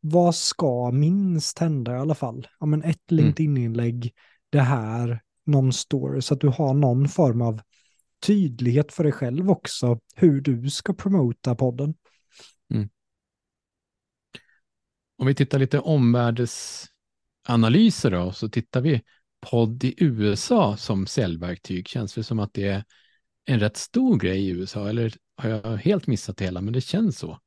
[0.00, 2.46] vad ska minst hända i alla fall?
[2.60, 3.24] Ja, men ett Mm.
[3.24, 4.12] LinkedIn-inlägg,
[4.50, 7.60] det här, någon story, så att du har någon form av
[8.26, 11.94] tydlighet för dig själv också, hur du ska promota podden.
[15.18, 15.80] Om vi tittar lite
[17.50, 19.02] analyser då, så tittar vi
[19.40, 21.88] podd i USA som säljverktyg.
[21.88, 22.84] Känns det som att det är
[23.44, 26.80] en rätt stor grej i USA, eller har jag helt missat det hela, men det
[26.80, 27.38] känns så.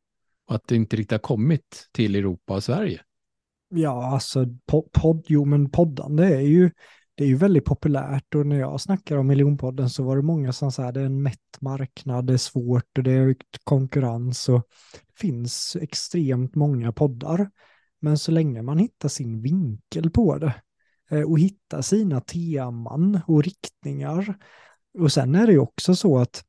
[0.48, 3.02] Och att det inte riktigt har kommit till Europa och Sverige.
[3.70, 4.46] Ja, alltså
[4.94, 6.72] podd, jo men poddande är ju,
[7.16, 10.54] det är ju väldigt populärt och när jag snackar om miljonpodden så var det många
[10.54, 14.68] som sa det är en mätt marknad, det är svårt och det är konkurrens och
[14.94, 17.50] det finns extremt många poddar.
[18.04, 20.54] Men så länge man hittar sin vinkel på det
[21.12, 24.36] eh, och hittar sina teman och riktningar.
[25.00, 26.44] Och sen är det ju också så att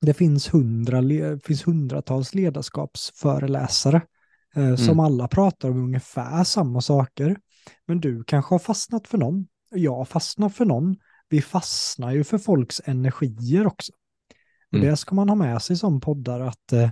[0.00, 1.02] det finns, hundra,
[1.44, 4.00] finns hundratals ledarskapsföreläsare
[4.56, 5.00] eh, som Mm.
[5.00, 7.36] alla pratar om ungefär samma saker.
[7.86, 10.96] Men du kanske har fastnat för någon, jag fastnar för någon.
[11.28, 13.92] Vi fastnar ju för folks energier också.
[14.72, 14.86] Mm.
[14.86, 16.90] det ska man ha med sig som poddar att eh,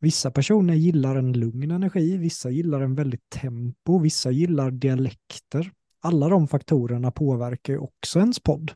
[0.00, 5.70] vissa personer gillar en lugn energi, vissa gillar en väldigt tempo, vissa gillar dialekter.
[6.00, 8.72] Alla de faktorerna påverkar ju också ens podd.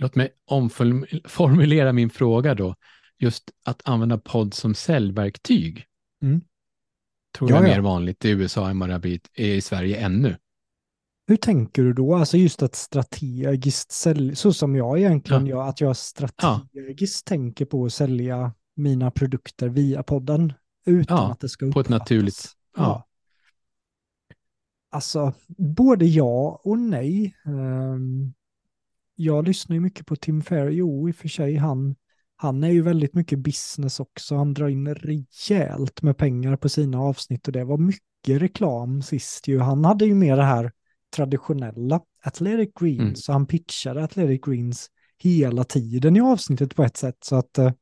[0.00, 2.74] Låt mig omformulera min fråga då.
[3.18, 5.84] Just att använda podd som säljverktyg.
[6.22, 6.40] Mm.
[7.38, 7.74] Tror Ja, jag är ja.
[7.76, 10.36] mer vanligt i USA än vad det har blivit i Sverige ännu.
[11.26, 12.14] Hur tänker du då?
[12.14, 15.56] Alltså just att strategiskt sälja, så som jag egentligen Ja.
[15.56, 20.52] gör, att jag strategiskt tänker på att sälja mina produkter via podden
[20.86, 22.00] utan Ja, att det ska på ett uppfattas.
[22.10, 23.04] naturligt- ja.
[24.90, 27.34] Alltså, både ja och nej.
[27.46, 28.32] Ehm,
[29.14, 31.94] jag lyssnar ju mycket på Tim Ferry, jo i och för sig, han,
[32.36, 34.36] han är ju väldigt mycket business också.
[34.36, 39.48] Han drar in rejält med pengar på sina avsnitt och det var mycket reklam sist
[39.48, 39.58] ju.
[39.58, 40.72] Han hade ju mer det här
[41.16, 43.14] traditionella Athletic Greens, Mm.
[43.16, 47.18] så han pitchade Athletic Greens hela tiden i avsnittet på ett sätt.
[47.24, 47.72] Så att eh,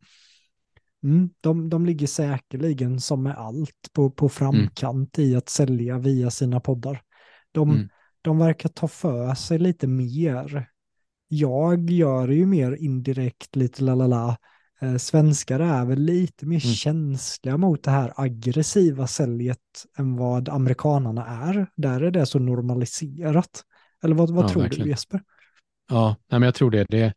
[1.07, 6.31] mm, de, de ligger säkerligen som med allt på, på framkant i att sälja via
[6.31, 7.03] sina poddar.
[7.53, 7.89] De, Mm.
[8.23, 10.69] de verkar ta för sig lite mer.
[11.29, 14.37] Jag gör ju mer indirekt, lite lalala.
[14.81, 16.75] Eh, svenskar är väl lite mer Mm.
[16.75, 19.59] känsliga mot det här aggressiva säljet
[19.99, 21.67] än vad amerikanarna är.
[21.77, 23.65] Där är det så normaliserat.
[24.03, 24.85] Eller vad, vad Ja, tror verkligen.
[24.85, 25.21] du Jesper?
[25.89, 26.85] Ja, nej, men jag tror det.
[26.89, 27.15] det.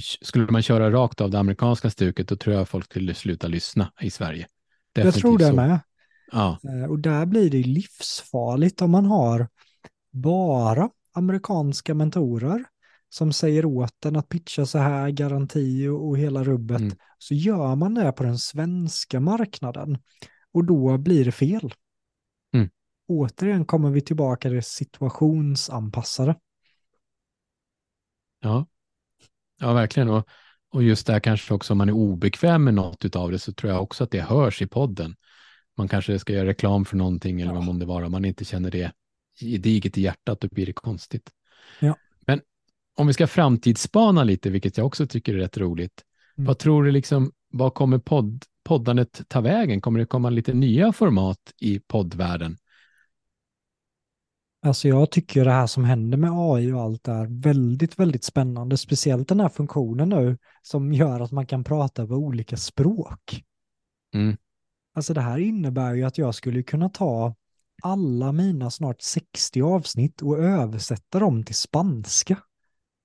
[0.00, 3.92] Skulle man köra rakt av det amerikanska stuket, då tror jag folk skulle sluta lyssna
[4.00, 4.46] i Sverige.
[4.92, 5.54] jag tror det så.
[5.54, 5.80] med.
[6.32, 9.48] Ja, Eh, Och där blir det livsfarligt om man har
[10.10, 12.64] bara amerikanska mentorer
[13.08, 16.80] som säger åt en att pitcha så här, garanti och, hela rubbet.
[16.80, 16.96] Mm.
[17.18, 19.98] Så gör man det på den svenska marknaden
[20.52, 21.74] och då blir det fel.
[22.54, 22.70] Mm.
[23.08, 26.36] Återigen kommer vi tillbaka till situationsanpassade.
[28.40, 28.66] ja.
[29.58, 30.08] Ja verkligen.
[30.08, 30.28] Och,
[30.72, 33.72] och just där kanske också om man är obekväm med något av det så tror
[33.72, 35.16] jag också att det hörs i podden.
[35.76, 37.54] Man kanske ska göra reklam för någonting eller Ja.
[37.54, 38.06] vad månde vara.
[38.06, 38.92] Om man inte känner det
[39.40, 41.30] gediget i hjärtat, då blir det konstigt.
[41.80, 41.96] Ja.
[42.26, 42.40] Men
[42.96, 46.02] om vi ska framtidsspana lite, vilket jag också tycker är rätt roligt.
[46.38, 46.46] Mm.
[46.46, 49.80] Vad tror du liksom, vad kommer podd, poddandet ta vägen?
[49.80, 52.56] Kommer det komma lite nya format i poddvärlden?
[54.68, 58.76] Alltså jag tycker det här som händer med AI och allt är väldigt, väldigt spännande.
[58.76, 63.44] Speciellt den här funktionen nu som gör att man kan prata på olika språk.
[64.14, 64.36] Mm.
[64.94, 67.34] Alltså det här innebär ju att jag skulle kunna ta
[67.82, 72.38] alla mina snart 60 avsnitt och översätta dem till spanska.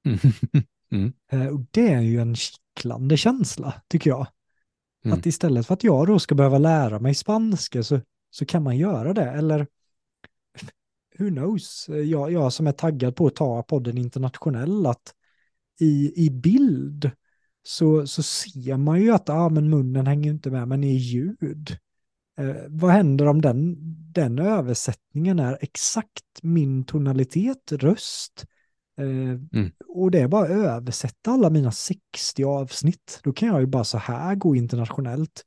[0.92, 1.14] Mm.
[1.32, 4.28] Eh, Och det är ju en kittlande känsla, tycker jag.
[5.06, 5.20] Mm.
[5.20, 8.78] Att istället för att jag då ska behöva lära mig spanska så, så kan man
[8.78, 9.30] göra det.
[9.30, 9.68] Eller
[11.20, 15.14] who knows, jag, jag som är taggad på att ta podden internationell, att
[15.80, 17.12] i, i bild
[17.64, 21.78] så, så ser man ju att ah, men munnen hänger inte med, men i ljud.
[22.38, 23.76] Eh, vad händer om den,
[24.12, 28.46] den översättningen är exakt min tonalitet, röst,
[28.98, 33.20] eh, och det är bara att översätta alla mina 60 avsnitt.
[33.24, 35.44] Då kan jag ju bara så här gå internationellt.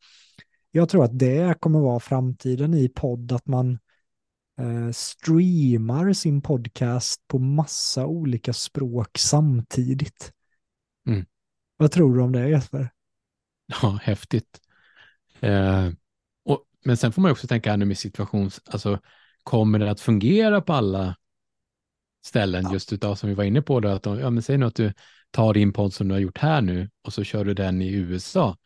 [0.71, 3.79] Jag tror att det kommer vara framtiden i podd, att man
[4.61, 10.33] eh, streamar sin podcast på massa olika språk samtidigt.
[11.07, 11.27] Mm.
[11.77, 12.91] Vad tror du om det Jesper?
[13.83, 14.61] Ja, häftigt.
[15.41, 15.89] Eh,
[16.45, 19.01] och, men sen får man också tänka här nu med situations, alltså
[19.43, 21.17] kommer det att fungera på alla
[22.27, 22.73] ställen Ja.
[22.73, 24.75] just utav som vi var inne på då, att de, ja men säg nu att
[24.75, 24.93] du
[25.31, 27.93] tar din podd som du har gjort här nu och så kör du den i
[27.93, 28.57] USA.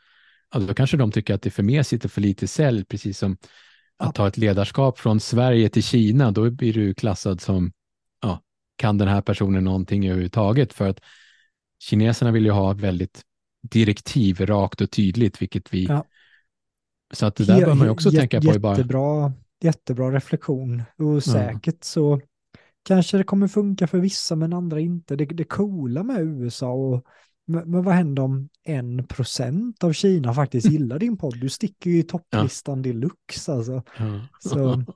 [0.48, 3.18] Alltså då kanske de tycker att det är för mesigt och för lite sälj, precis
[3.18, 3.36] som.
[4.00, 7.72] Att ta ett ledarskap från Sverige till Kina, då blir du klassad som,
[8.22, 8.40] ja,
[8.76, 10.72] kan den här personen någonting överhuvudtaget?
[10.72, 11.00] För att
[11.82, 13.22] kineserna vill ju ha väldigt
[13.62, 15.84] direktiv, rakt och tydligt, vilket vi...
[15.84, 16.04] Ja.
[17.12, 18.46] Så att det där bör man ju också Jä- tänka på.
[18.46, 20.82] Jättebra, jättebra reflektion.
[20.98, 22.20] Och säkert så
[22.82, 25.16] kanske det kommer funka för vissa men andra inte.
[25.16, 27.04] Det, det coola med USA och
[27.50, 31.40] men, men vad händer om en procent av Kina faktiskt gillar din podd?
[31.40, 33.82] Du sticker ju i topplistan deluxe alltså.
[33.98, 34.20] ja.
[34.38, 34.58] Så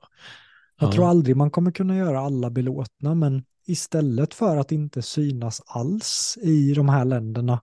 [0.79, 0.91] jag Ja.
[0.91, 6.37] tror aldrig man kommer kunna göra alla belåtna, men istället för att inte synas alls
[6.41, 7.61] i de här länderna,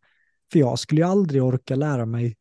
[0.53, 2.36] för jag skulle ju aldrig orka lära mig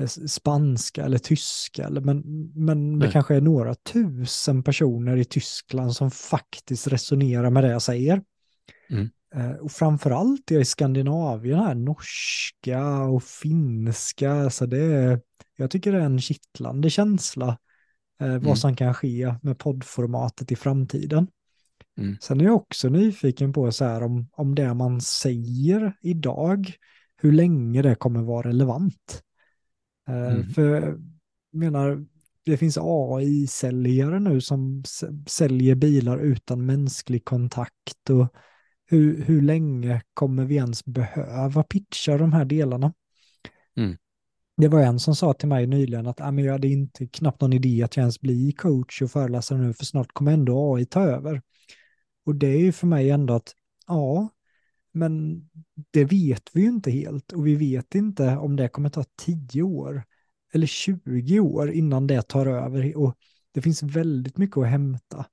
[0.00, 2.22] eh, spanska eller tyska, eller, men,
[2.54, 7.82] men det kanske är några tusen personer i Tyskland som faktiskt resonerar med det jag
[7.82, 8.22] säger.
[8.90, 9.08] Mm.
[9.36, 15.20] Eh, Och framförallt i Skandinavien här, norska och finska, så det är,
[15.56, 17.58] jag tycker det är en kittlande känsla
[18.20, 18.56] eh, vad Mm.
[18.56, 21.28] som kan ske med poddformatet i framtiden.
[21.98, 22.16] Mm.
[22.20, 26.72] Sen är jag också nyfiken på så här om, om det man säger idag,
[27.16, 29.22] hur länge det kommer vara relevant.
[30.08, 30.48] Eh, Mm.
[30.48, 30.98] För
[31.52, 32.06] menar,
[32.44, 34.82] det finns AI-säljare nu som
[35.26, 38.28] säljer bilar utan mänsklig kontakt och
[38.86, 42.92] hur, hur länge kommer vi ens behöva pitcha de här delarna?
[43.76, 43.96] Mm.
[44.56, 47.40] Det var en som sa till mig nyligen att ah, men jag hade inte knappt
[47.40, 50.86] någon idé att jag ens bli coach och föreläsare nu för snart kommer ändå AI
[50.86, 51.42] ta över.
[52.26, 53.54] Och det är ju för mig ändå att
[53.86, 54.28] ja,
[54.92, 55.42] men
[55.90, 59.62] det vet vi ju inte helt och vi vet inte om det kommer ta 10
[59.62, 60.04] år
[60.52, 63.16] eller 20 år innan det tar över och
[63.52, 65.26] det finns väldigt mycket att hämta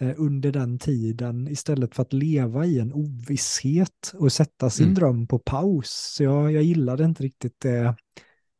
[0.00, 4.94] under den tiden istället för att leva i en ovisshet och sätta sin Mm.
[4.94, 6.12] dröm på paus.
[6.16, 7.96] Så jag, jag gillade inte riktigt det,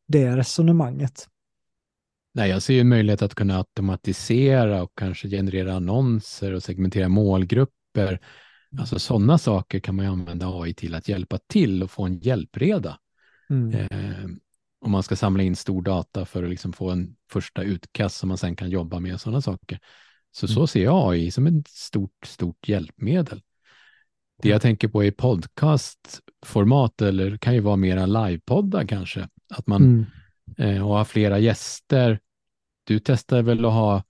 [0.08, 1.28] det resonemanget.
[2.34, 7.08] Nej, jag ser ju en möjlighet att kunna automatisera och kanske generera annonser och segmentera
[7.08, 8.20] målgrupper.
[8.78, 12.18] Alltså sådana saker kan man ju använda AI till att hjälpa till och få en
[12.18, 12.98] hjälpreda.
[13.50, 13.74] Mm.
[13.74, 14.30] Eh,
[14.80, 18.28] om man ska samla in stor data för att liksom få en första utkast som
[18.28, 19.78] man sen kan jobba med och sådana saker.
[20.36, 23.42] Så så ser jag AI som ett stort, stort hjälpmedel.
[24.42, 29.28] Det jag tänker på i podcastformat eller kan ju vara mera livepoddar kanske.
[29.54, 30.06] Att man Mm.
[30.76, 32.20] eh, och ha flera gäster.
[32.84, 34.02] Du testade väl att ha,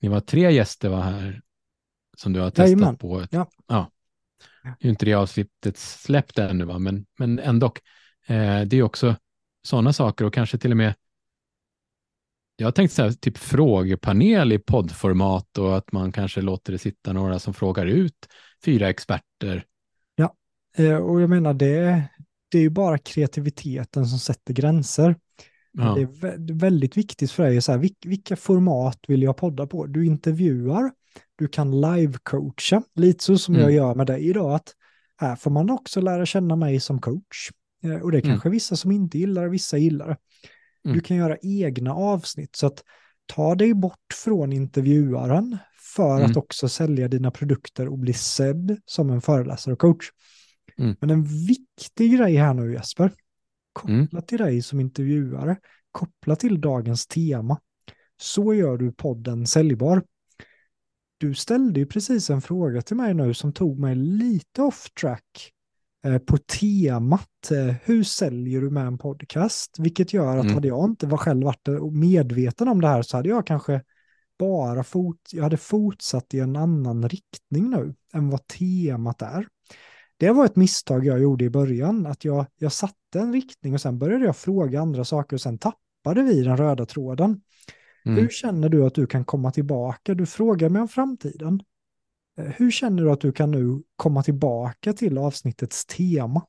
[0.00, 1.42] ni var tre gäster var här
[2.16, 2.96] som du har testat Jajamän.
[2.96, 3.20] på.
[3.20, 3.46] Ett, Ja.
[3.66, 3.90] ja.
[4.64, 6.78] Nu är inte det avsnittet släppt ännu, va?
[6.78, 7.66] Men, men ändå.
[8.26, 9.16] Eh, det är också
[9.62, 10.94] sådana saker och kanske till och med
[12.60, 16.78] jag har tänkt så här, typ frågepanel i poddformat och att man kanske låter det
[16.78, 18.28] sitta några som frågar ut
[18.64, 19.64] fyra experter.
[20.78, 22.02] Eh, Och jag menar, det,
[22.50, 25.16] det är ju bara kreativiteten som sätter gränser.
[25.72, 25.94] Ja.
[25.94, 29.66] Det är vä- väldigt viktigt för dig, så här, vilk- vilka format vill jag podda
[29.66, 29.86] på?
[29.86, 30.90] Du intervjuar,
[31.36, 33.62] du kan live-coacha, lite så som Mm.
[33.64, 34.74] jag gör med dig idag, att
[35.16, 37.50] här får man också lära känna mig som coach.
[37.82, 38.32] Eh, Och det är Mm.
[38.32, 40.16] kanske vissa som inte gillar vissa gillar
[40.88, 40.92] det.
[40.92, 41.04] Du Mm.
[41.04, 42.84] kan göra egna avsnitt, så att
[43.26, 45.58] ta dig bort från intervjuaren
[45.94, 46.30] för Mm.
[46.30, 50.10] att också sälja dina produkter och bli sedd som en föreläsare och coach.
[50.78, 50.96] Mm.
[51.00, 53.12] Men en viktig grej här nu Jesper,
[53.88, 54.08] Mm.
[54.26, 55.56] till dig som intervjuare,
[55.92, 57.60] kopplat till dagens tema,
[58.20, 60.02] så gör du podden säljbar.
[61.18, 65.52] Du ställde ju precis en fråga till mig nu som tog mig lite off track
[66.26, 69.76] på temat eh, hur säljer du med en podcast?
[69.78, 70.54] Vilket gör att Mm.
[70.54, 73.82] hade jag inte var själv varit eh, medveten om det här så hade jag kanske
[74.38, 79.46] bara fot, jag hade fortsatt i en annan riktning nu än vad temat är.
[80.16, 83.80] Det var ett misstag jag gjorde i början, att jag, jag satte en riktning och
[83.80, 87.40] sen började jag fråga andra saker och sen tappade vi den röda tråden.
[88.06, 88.18] Mm.
[88.18, 90.14] Hur känner du att du kan komma tillbaka?
[90.14, 91.62] Du frågar mig om framtiden.
[92.38, 96.46] Eh, hur känner du att du kan nu komma tillbaka till avsnittets tema?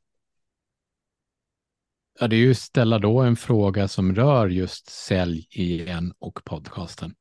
[2.19, 7.13] Ja, det är ju ställa då en fråga som rör just sälj igen och podcasten.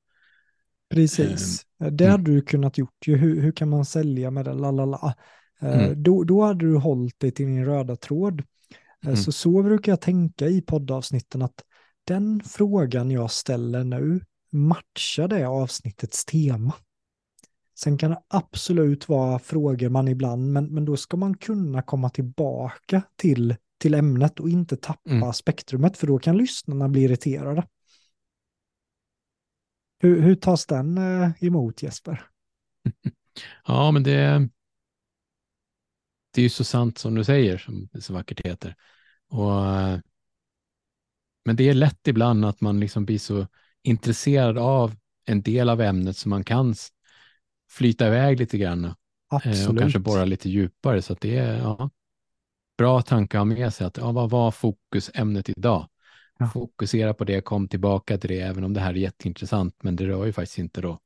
[0.90, 1.66] Precis.
[1.84, 2.12] Um, det mm.
[2.12, 3.16] hade du kunnat gjort ju.
[3.16, 4.54] Hur, hur kan man sälja med det?
[4.54, 5.14] Lalala.
[5.60, 6.02] Eh, mm.
[6.02, 8.42] Då, då hade du hållit dig till din röda tråd.
[9.04, 9.16] Mm.
[9.16, 11.64] Så så brukar jag tänka i poddavsnitten att
[12.04, 14.20] den frågan jag ställer nu
[14.52, 16.74] matchar det avsnittets tema.
[17.78, 22.10] Sen kan det absolut vara frågor man ibland, men, men då ska man kunna komma
[22.10, 25.32] tillbaka till, till ämnet och inte tappa mm.
[25.32, 27.66] spektrumet, för då kan lyssnarna bli irriterade.
[29.98, 32.26] Hur, hur tas den eh, emot Jesper?
[33.66, 34.48] Ja, men det,
[36.34, 38.76] det är ju så sant som du säger, som det så vackert heter.
[39.28, 39.52] Och,
[41.44, 43.46] men det är lätt ibland att man liksom blir så
[43.82, 46.74] intresserad av en del av ämnet som man kan
[47.68, 48.94] flyta iväg lite grann.
[49.28, 49.58] Absolut.
[49.58, 51.02] Eh, och kanske borra lite djupare.
[51.02, 51.90] Så det är ja,
[52.78, 53.86] bra tanke att ha med sig.
[53.86, 55.88] Att, ja, vad var fokusämnet idag?
[56.38, 56.48] Ja.
[56.48, 60.06] Fokusera på det, kom tillbaka till det, även om det här är jätteintressant, men det
[60.06, 60.98] rör ju faktiskt inte då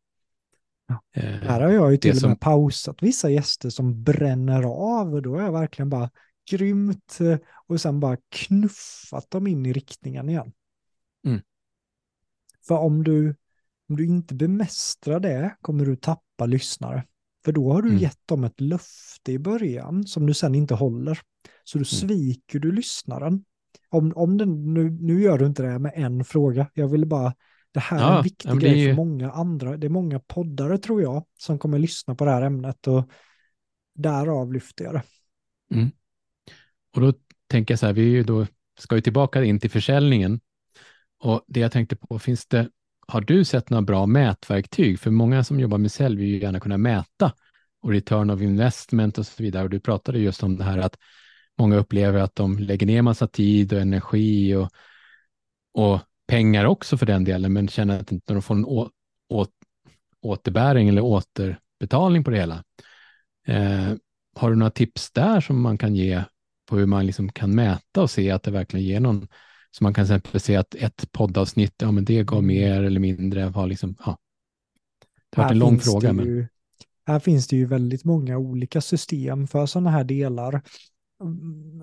[0.93, 1.21] Ja.
[1.23, 2.37] Eh, här har jag ju till och med som...
[2.37, 6.11] pausat vissa gäster som bränner av och då har jag verkligen bara
[6.51, 10.53] grymt eh, och sen bara knuffat dem in i riktningen igen.
[11.27, 11.41] Mm.
[12.67, 13.35] För om du,
[13.93, 17.05] om du inte bemästrar det kommer du tappa lyssnare.
[17.45, 18.01] För då har du mm.
[18.01, 21.21] gett dem ett löfte i början som du sen inte håller.
[21.65, 21.85] Så då mm.
[21.85, 23.45] sviker du lyssnaren.
[23.89, 27.35] Om, om den, nu, nu gör du inte det med en fråga, jag vill bara
[27.73, 29.77] det här ja, är en viktig grej för många andra.
[29.77, 33.11] Det är många poddare tror jag som kommer lyssna på det här ämnet och
[33.95, 35.03] därav lyfter jag det.
[35.75, 35.91] Mm.
[36.95, 37.13] Och då
[37.47, 38.47] tänker jag så här, vi då,
[38.79, 40.41] ska ju tillbaka in till försäljningen.
[41.19, 42.71] Och det jag tänkte på, finns det,
[43.07, 45.01] har du sett några bra mätverktyg?
[45.01, 47.33] För många som jobbar med sälj vill ju gärna kunna mäta
[47.83, 49.65] och return of investment och så vidare.
[49.65, 50.99] Och du pratade just om det här att
[51.59, 54.69] många upplever att de lägger ner massa tid och energi och,
[55.75, 58.91] och pengar också för den delen, men känner att inte de får en å,
[59.29, 59.47] å,
[60.23, 62.65] återbäring eller återbetalning på det hela.
[63.47, 63.93] Eh,
[64.37, 66.23] har du några tips där som man kan ge
[66.69, 69.29] på hur man liksom kan mäta och se att det verkligen ger någon,
[69.75, 72.47] så man kan till exempel se att ett poddavsnitt, ja men det gav mm.
[72.47, 74.19] mer eller mindre, har liksom, ja.
[75.31, 76.13] Det har varit en lång fråga.
[76.13, 76.27] Men...
[76.27, 76.47] Ju,
[77.07, 80.63] här finns det ju väldigt många olika system för sådana här delar.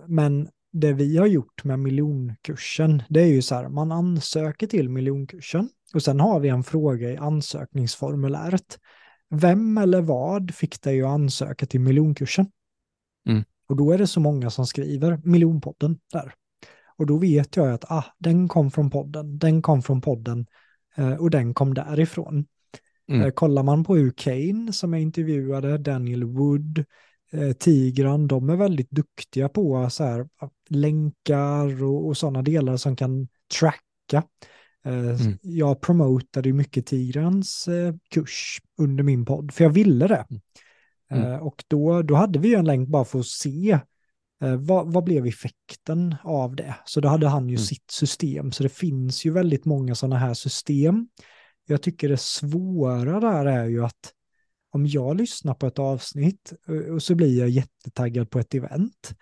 [0.07, 4.89] Men det vi har gjort med miljonkursen, det är ju så här, man ansöker till
[4.89, 8.79] miljonkursen och sen har vi en fråga i ansökningsformuläret.
[9.29, 12.45] Vem eller vad fick dig att ansöka till miljonkursen?
[13.29, 13.43] Mm.
[13.69, 16.33] Och då är det så många som skriver miljonpodden där.
[16.99, 20.45] Och då vet jag att ah, den kom från podden, den kom från podden
[20.95, 22.45] eh, och den kom därifrån.
[23.09, 23.21] Mm.
[23.21, 26.85] Eh, kollar man på hur Kane som jag intervjuade, Daniel Wood,
[27.31, 30.27] eh, Tigran, de är väldigt duktiga på så här,
[30.69, 33.27] länkar och, och sådana delar som kan
[33.59, 34.23] tracka.
[34.83, 35.37] Mm.
[35.41, 37.69] Jag promotade mycket Tigrans
[38.09, 40.25] kurs under min podd, för jag ville det.
[41.09, 41.41] Mm.
[41.41, 43.79] och då, då hade vi en länk bara för att se
[44.59, 46.75] vad, vad blev effekten av det.
[46.85, 47.65] Så då hade han ju mm.
[47.65, 51.07] sitt system, så det finns ju väldigt många sådana här system.
[51.67, 54.13] Jag tycker det svåra där är ju att
[54.71, 59.13] om jag lyssnar på ett avsnitt eh, och så blir jag jättetaggad på ett event,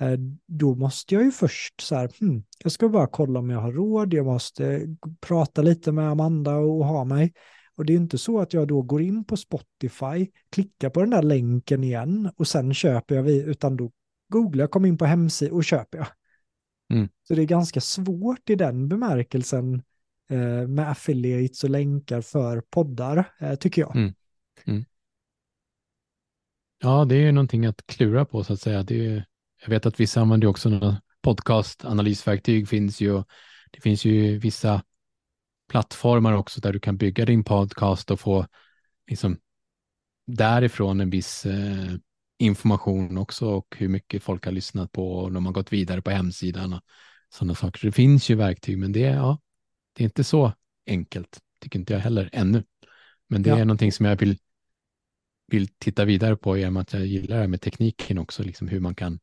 [0.00, 3.60] eh, då måste jag ju först så här, hmm, jag ska bara kolla om jag
[3.60, 4.80] har råd, jag måste
[5.20, 7.32] prata lite med Amanda och ha mig.
[7.76, 11.10] Och det är inte så att jag då går in på Spotify, klickar på den
[11.10, 13.90] där länken igen och sen köper jag, utan då
[14.28, 16.06] googlar jag, kommer in på hemsidan och köper jag.
[16.92, 17.08] Mm.
[17.22, 19.82] Så det är ganska svårt i den bemärkelsen
[20.30, 23.96] eh, med affiliates och länkar för poddar, eh, tycker jag.
[23.96, 24.14] Mm.
[24.64, 24.84] Mm.
[26.78, 28.82] Ja, det är någonting att klura på så att säga.
[28.82, 29.26] Det är,
[29.62, 33.22] jag vet att vissa använder också podcast-analysverktyg finns ju.
[33.70, 34.82] Det finns ju vissa
[35.68, 38.46] plattformar också där du kan bygga din podcast och få
[39.06, 39.38] liksom
[40.26, 41.94] därifrån en viss eh,
[42.38, 46.10] information också och hur mycket folk har lyssnat på och de har gått vidare på
[46.10, 46.80] hemsidan och
[47.28, 47.86] sådana saker.
[47.86, 49.40] det finns ju verktyg, men det är, ja,
[49.92, 50.52] det är inte så
[50.86, 52.64] enkelt, tycker inte jag heller ännu.
[53.28, 53.58] Men det ja.
[53.58, 54.38] är någonting som jag vill
[55.46, 58.80] vill titta vidare på genom att jag gillar det här med tekniken också, liksom hur
[58.80, 59.20] man kan...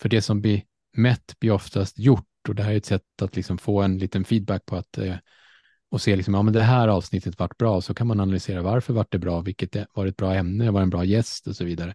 [0.00, 0.62] För det som blir
[0.96, 4.24] mätt blir oftast gjort och det här är ett sätt att liksom få en liten
[4.24, 5.16] feedback på att eh,
[5.92, 8.92] och se liksom, ja men det här avsnittet vart bra, så kan man analysera varför
[8.92, 11.94] vart det bra, vilket var ett bra ämne, var en bra gäst och så vidare.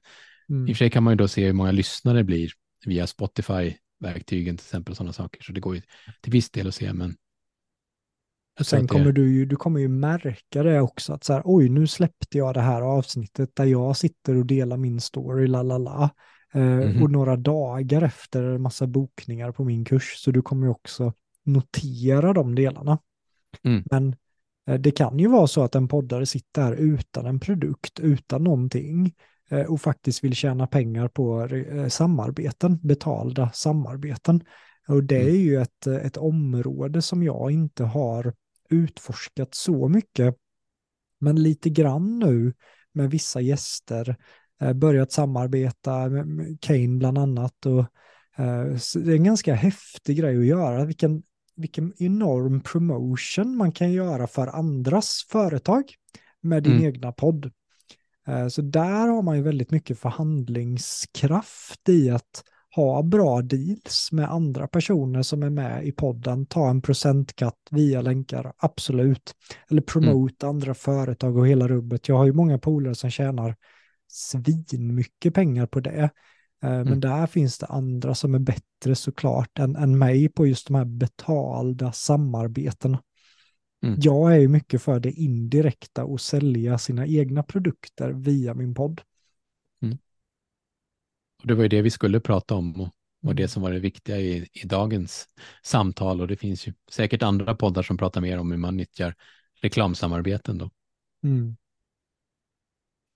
[0.50, 0.68] Mm.
[0.68, 2.50] I och för sig kan man ju då se hur många lyssnare det blir
[2.86, 5.44] via Spotify-verktygen till exempel, sådana saker.
[5.44, 5.82] Så det går ju
[6.22, 7.16] till viss del att se, men
[8.62, 11.88] Sen kommer du ju, du kommer ju märka det också, att så här, oj, nu
[11.88, 16.10] släppte jag det här avsnittet där jag sitter och delar min story, la la la.
[16.54, 17.04] Mm -hmm.
[17.04, 21.14] Och några dagar efter massa bokningar på min kurs, så du kommer ju också
[21.44, 23.00] notera de delarna.
[23.64, 23.84] Mm.
[23.92, 24.16] Men
[24.68, 28.44] eh, det kan ju vara så att en poddare sitter här utan en produkt, utan
[28.44, 29.16] någonting
[29.50, 31.50] eh, och faktiskt vill tjäna pengar på
[31.90, 34.44] samarbeten, betalda samarbeten.
[34.88, 35.28] Och det mm.
[35.28, 38.34] är ju ett, ett område som jag inte har
[38.70, 40.36] utforskat så mycket.
[41.20, 42.54] Men lite grann nu
[42.92, 44.16] med vissa gäster,
[44.62, 47.66] eh, börjat samarbeta med Kane bland annat.
[47.66, 47.80] Och,
[48.44, 48.66] eh,
[48.96, 50.86] det är en ganska häftig grej att göra.
[50.86, 51.24] Vilken,
[51.58, 55.84] vilken enorm promotion man kan göra för andras företag
[56.42, 56.86] med din mm.
[56.86, 57.52] egna podd.
[58.28, 62.44] Eh, så där har man ju väldigt mycket förhandlingskraft i att
[62.76, 68.02] ha bra deals med andra personer som är med i podden, ta en procentkatt via
[68.02, 69.34] länkar, absolut.
[69.70, 70.56] Eller promota mm.
[70.56, 72.08] andra företag och hela rubbet.
[72.08, 73.56] Jag har ju många polare som tjänar
[74.08, 76.10] svin mycket pengar på det.
[76.64, 76.88] Eh, mm.
[76.88, 80.76] Men där finns det andra som är bättre såklart än, än mig på just de
[80.76, 83.04] här betalda samarbetena.
[83.84, 84.00] Mm.
[84.02, 89.02] Jag är ju mycket för det indirekta och sälja sina egna produkter via min podd.
[91.42, 92.90] Och det var ju det vi skulle prata om och,
[93.24, 93.48] och det mm.
[93.48, 95.30] som var det viktiga i, i dagens
[95.64, 96.22] samtal.
[96.22, 99.16] Och det finns ju säkert andra poddar som pratar mer om hur man nyttjar
[99.62, 100.70] reklamsamarbeten då.
[101.24, 101.58] Mm.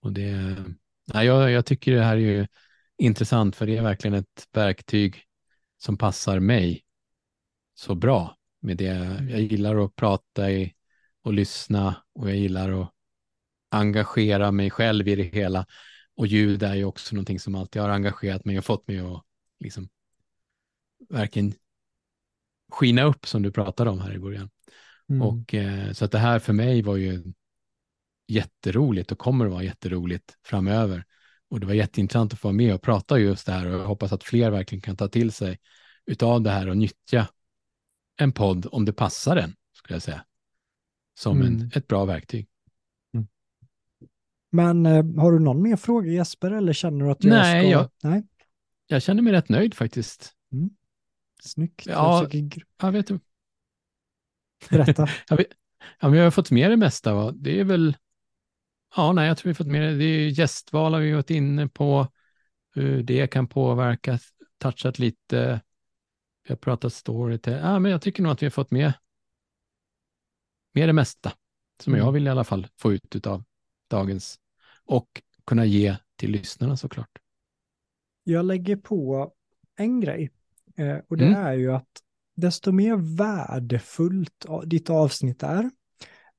[0.01, 0.55] Och det,
[1.13, 2.47] nej, jag, jag tycker det här är ju
[3.01, 5.23] intressant för det är verkligen ett verktyg
[5.77, 6.83] som passar mig
[7.73, 9.25] så bra med det.
[9.29, 10.73] Jag gillar att prata i,
[11.23, 12.93] och lyssna och jag gillar att
[13.69, 15.65] engagera mig själv i det hela.
[16.15, 19.23] Och ljud är ju också någonting som alltid har engagerat mig och fått mig att
[19.59, 19.89] liksom
[21.09, 21.53] verkligen
[22.71, 24.49] skina upp som du pratade om här i början.
[25.09, 25.21] Mm.
[25.21, 27.33] Och eh, så att det här för mig var ju
[28.27, 31.05] jätteroligt och kommer att vara jätteroligt framöver.
[31.51, 33.87] Och det var jätteintressant att få vara med och prata just det här och jag
[33.87, 35.59] hoppas att fler verkligen kan ta till sig
[36.05, 37.27] utav det här och nyttja
[38.17, 40.25] en podd om det passar en, skulle jag säga,
[41.19, 41.53] som mm.
[41.53, 42.47] en, ett bra verktyg.
[44.51, 47.71] Men eh, har du någon mer fråga Jesper eller känner du att jag Nej, ska?
[47.71, 48.23] Jag, Nej,
[48.87, 50.33] jag känner mig rätt nöjd faktiskt.
[50.51, 50.69] Mm.
[51.43, 51.85] Snyggt.
[51.85, 52.27] Ja,
[52.81, 53.19] jag, vet du.
[54.69, 55.07] Berätta.
[55.29, 55.47] jag, vet,
[55.99, 57.13] ja, jag har fått med det mesta.
[57.13, 57.31] Va?
[57.35, 57.95] Det är väl,
[58.95, 59.97] ja, nej, jag tror vi fått med det.
[59.97, 62.07] Det är gästval har vi varit inne på,
[62.73, 64.19] hur det kan påverka,
[64.57, 65.61] touchat lite.
[66.43, 68.93] Vi har pratat story till, ja, men jag tycker nog att vi har fått med,
[70.73, 71.33] med det mesta
[71.83, 72.05] som mm.
[72.05, 73.43] jag vill i alla fall få ut av
[73.89, 74.39] dagens
[74.85, 77.17] och kunna ge till lyssnarna såklart.
[78.23, 79.31] Jag lägger på
[79.75, 80.31] en grej
[80.75, 81.45] eh, och det mm.
[81.45, 81.89] är ju att
[82.35, 85.71] desto mer värdefullt ditt avsnitt är,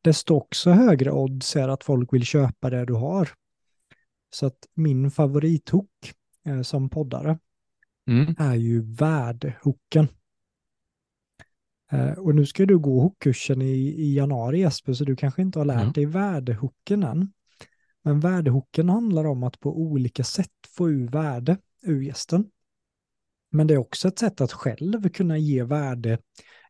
[0.03, 3.31] desto också högre odds är att folk vill köpa det du har.
[4.31, 6.13] Så att min favorithook
[6.47, 7.39] eh, som poddare
[8.09, 8.35] mm.
[8.39, 10.09] är ju värdehooken.
[11.93, 15.59] Eh, och nu ska du gå hookkursen i, i januari Jesper, så du kanske inte
[15.59, 15.93] har lärt mm.
[15.93, 17.33] dig värdehooken än.
[18.03, 22.51] Men värdehooken handlar om att på olika sätt få ur värde ur gästen.
[23.51, 26.19] Men det är också ett sätt att själv kunna ge värde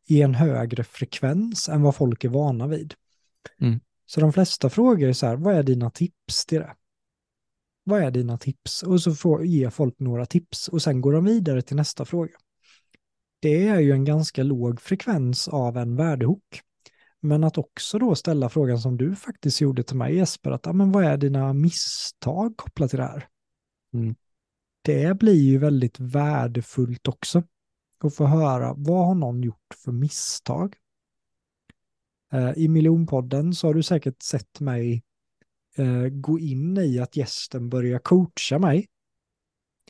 [0.06, 2.94] i en högre frekvens än vad folk är vana vid.
[3.60, 3.80] Mm.
[4.06, 6.74] Så de flesta frågar är så här, vad är dina tips till det?
[7.84, 8.82] Vad är dina tips?
[8.82, 12.32] Och så får, ger folk några tips och sen går de vidare till nästa fråga.
[13.40, 16.60] Det är ju en ganska låg frekvens av en värdehook.
[17.20, 20.72] Men att också då ställa frågan som du faktiskt gjorde till mig Jesper, att ah,
[20.72, 23.28] men vad är dina misstag kopplat till det här?
[23.94, 24.14] Mm.
[24.82, 27.42] Det blir ju väldigt värdefullt också.
[27.98, 30.76] Att få höra, vad har någon gjort för misstag?
[32.32, 35.02] Eh, I miljonpodden så har du säkert sett mig
[35.76, 38.88] eh, gå in i att gästen börjar coacha mig.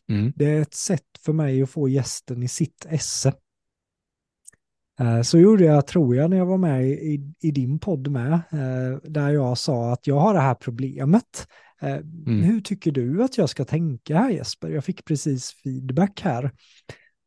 [0.09, 0.33] Mm.
[0.37, 3.35] Det är ett sätt för mig att få gästen i sitt esse.
[5.01, 8.41] Eh, så gjorde jag, tror jag, när jag var med i, i din podd med,
[9.03, 11.49] där jag sa att jag har det här problemet.
[11.81, 12.43] Mm.
[12.43, 14.69] Hur tycker du att jag ska tänka här Jesper?
[14.69, 16.53] Jag fick precis feedback här.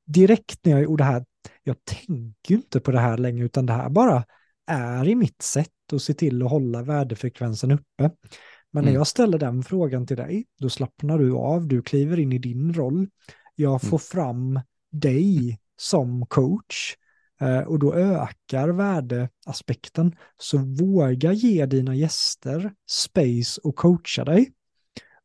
[0.05, 1.25] Direkt när jag gjorde det här,
[1.63, 4.23] jag tänker inte på det här längre, utan det här bara
[4.67, 8.11] är i mitt sätt att se till att hålla värdefrekvensen uppe.
[8.71, 8.85] Men mm.
[8.85, 12.39] när jag ställer den frågan till dig, då slappnar du av, du kliver in i
[12.39, 13.07] din roll.
[13.55, 13.99] Jag får mm.
[13.99, 14.59] fram
[14.91, 16.95] dig som coach
[17.41, 20.15] Eh, och då ökar värdeaspekten.
[20.37, 24.51] Så våga ge dina gäster space och coacha dig.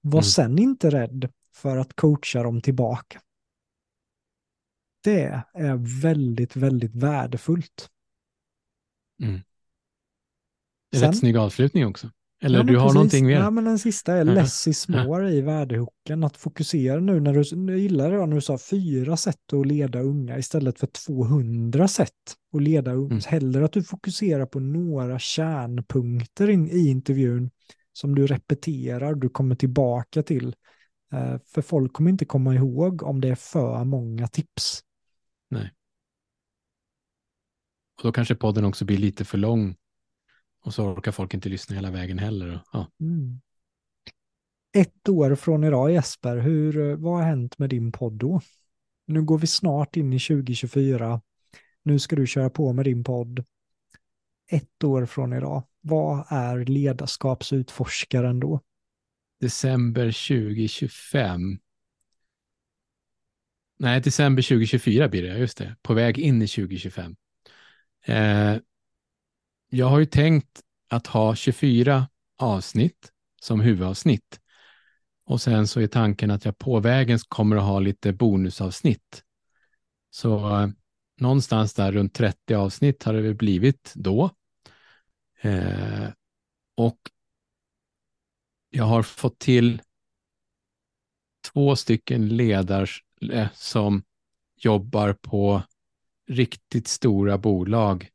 [0.00, 0.24] Var mm.
[0.24, 3.20] sen inte rädd för att coacha dem tillbaka.
[5.04, 7.88] Det är väldigt, väldigt värdefullt.
[9.20, 9.40] Mm.
[10.94, 12.10] Sen, rätt snygg avslutning också.
[12.42, 12.94] Eller ja, du har precis.
[12.94, 13.34] någonting mer?
[13.34, 16.24] Ja, men den sista är less is more i värdehooken.
[16.24, 20.00] Att fokusera nu när du, nu gillar jag när du sa fyra sätt att leda
[20.00, 22.10] unga istället för 200 sätt
[22.54, 23.10] att leda unga.
[23.10, 23.22] Mm.
[23.26, 27.50] Hellre att du fokuserar på några kärnpunkter in, i intervjun
[27.92, 30.54] som du repeterar, du kommer tillbaka till.
[31.14, 34.80] Uh, för folk kommer inte komma ihåg om det är för många tips.
[35.50, 35.70] Nej.
[38.00, 39.76] Och då kanske podden också blir lite för lång
[40.64, 42.60] och så orkar folk inte lyssna hela vägen heller.
[42.72, 42.90] Ja.
[43.00, 43.40] Mm.
[44.72, 48.40] Ett år från idag Jesper, hur, vad har hänt med din podd då?
[49.06, 51.20] Nu går vi snart in i 2024.
[51.82, 53.44] Nu ska du köra på med din podd.
[54.50, 58.60] Ett år från idag, vad är ledarskapsutforskaren då?
[59.40, 61.58] December 2025.
[63.78, 65.76] Nej, december 2024 blir det, just det.
[65.82, 67.16] På väg in i 2025.
[68.02, 68.56] Eh,
[69.70, 72.08] jag har ju tänkt att ha 24
[72.38, 74.40] avsnitt som huvudavsnitt.
[75.24, 79.24] Och sen så är tanken att jag på vägen kommer att ha lite bonusavsnitt.
[80.10, 80.68] Så eh,
[81.20, 84.30] någonstans där runt 30 avsnitt har det väl blivit då.
[85.40, 86.08] Eh,
[86.76, 86.98] och
[88.70, 89.82] jag har fått till
[91.52, 92.86] två stycken ledare
[93.32, 94.02] eh, som
[94.56, 95.62] jobbar på
[96.30, 98.10] riktigt stora bolag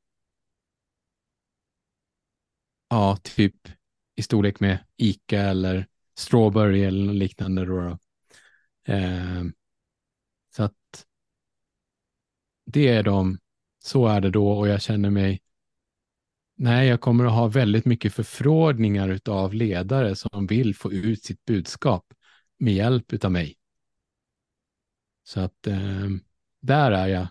[2.90, 3.56] ja, typ
[4.16, 5.88] i storlek med Ica eller
[6.18, 7.66] Strawberry eller liknande.
[7.66, 7.98] Då,
[8.88, 9.44] Eh,
[10.56, 11.06] så att
[12.66, 13.40] det är de,
[13.80, 15.42] så är det då och jag känner mig,
[16.56, 21.46] nej, jag kommer att ha väldigt mycket förfrågningar av ledare som vill få ut sitt
[21.46, 22.14] budskap
[22.58, 23.56] med hjälp av mig.
[25.24, 26.10] Så att eh,
[26.62, 27.28] där är jag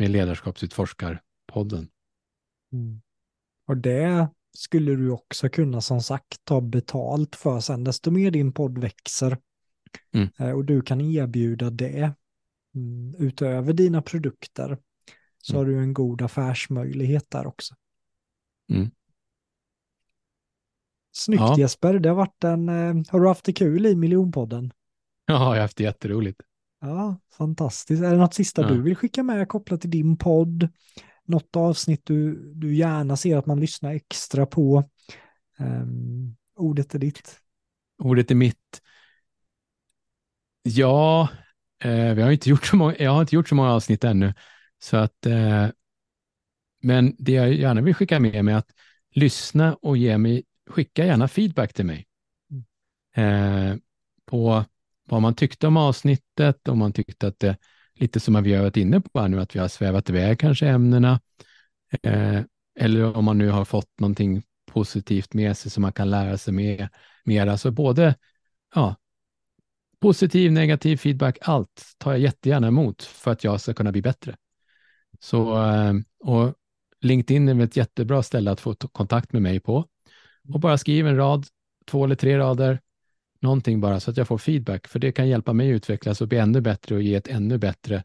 [0.00, 1.88] med ledarskapsutforskarpodden.
[2.72, 3.00] Mm.
[3.66, 7.84] Och det skulle du också kunna som sagt ta betalt för sen.
[7.84, 9.38] Desto mer din podd växer
[10.14, 10.28] mm.
[10.38, 12.12] Eh, och du kan erbjuda det
[12.74, 14.78] mm, utöver dina produkter
[15.38, 15.58] så mm.
[15.58, 17.74] har du en god affärsmöjlighet där också.
[18.70, 18.90] Mm.
[21.12, 21.58] Snyggt ja.
[21.58, 24.72] Jesper, det har varit en, eh, har du haft det kul i miljonpodden?
[25.26, 26.40] Ja, jag har haft det jätteroligt.
[26.80, 28.02] Ja, fantastiskt.
[28.02, 28.68] Är det något sista ja.
[28.68, 30.68] du vill skicka med kopplat till din podd?
[31.30, 34.90] något avsnitt du, du gärna ser att man lyssnar extra på.
[35.58, 37.40] Um, ordet är ditt.
[37.98, 38.82] Ordet är mitt.
[40.62, 41.28] Ja,
[41.84, 44.34] eh, vi har inte gjort så många, jag har inte gjort så många avsnitt ännu.
[44.78, 45.68] Så att, eh,
[46.82, 48.70] men det jag gärna vill skicka med mig är att
[49.10, 52.06] lyssna och ge mig, skicka gärna feedback till mig.
[52.50, 53.72] Mm.
[53.72, 53.76] Eh,
[54.26, 54.64] på
[55.10, 57.56] vad man tyckte om avsnittet, om man tyckte att det
[58.00, 60.68] lite som vi har varit inne på här nu, att vi har svävat iväg kanske
[60.68, 61.20] ämnena.
[62.02, 62.40] Eh,
[62.78, 66.54] eller om man nu har fått någonting positivt med sig som man kan lära sig
[66.54, 66.88] mer.
[67.24, 67.46] mer.
[67.46, 68.14] Alltså både
[68.74, 68.96] ja,
[70.00, 74.36] positiv, negativ feedback, allt tar jag jättegärna emot för att jag ska kunna bli bättre.
[75.20, 76.54] Så, eh, och
[77.00, 79.88] LinkedIn är ett jättebra ställe att få kontakt med mig på.
[80.54, 81.46] Och bara skriv en rad,
[81.86, 82.80] två eller tre rader,
[83.40, 86.28] någonting bara så att jag får feedback, för det kan hjälpa mig att utvecklas och
[86.28, 88.04] bli ännu bättre och ge ett ännu bättre,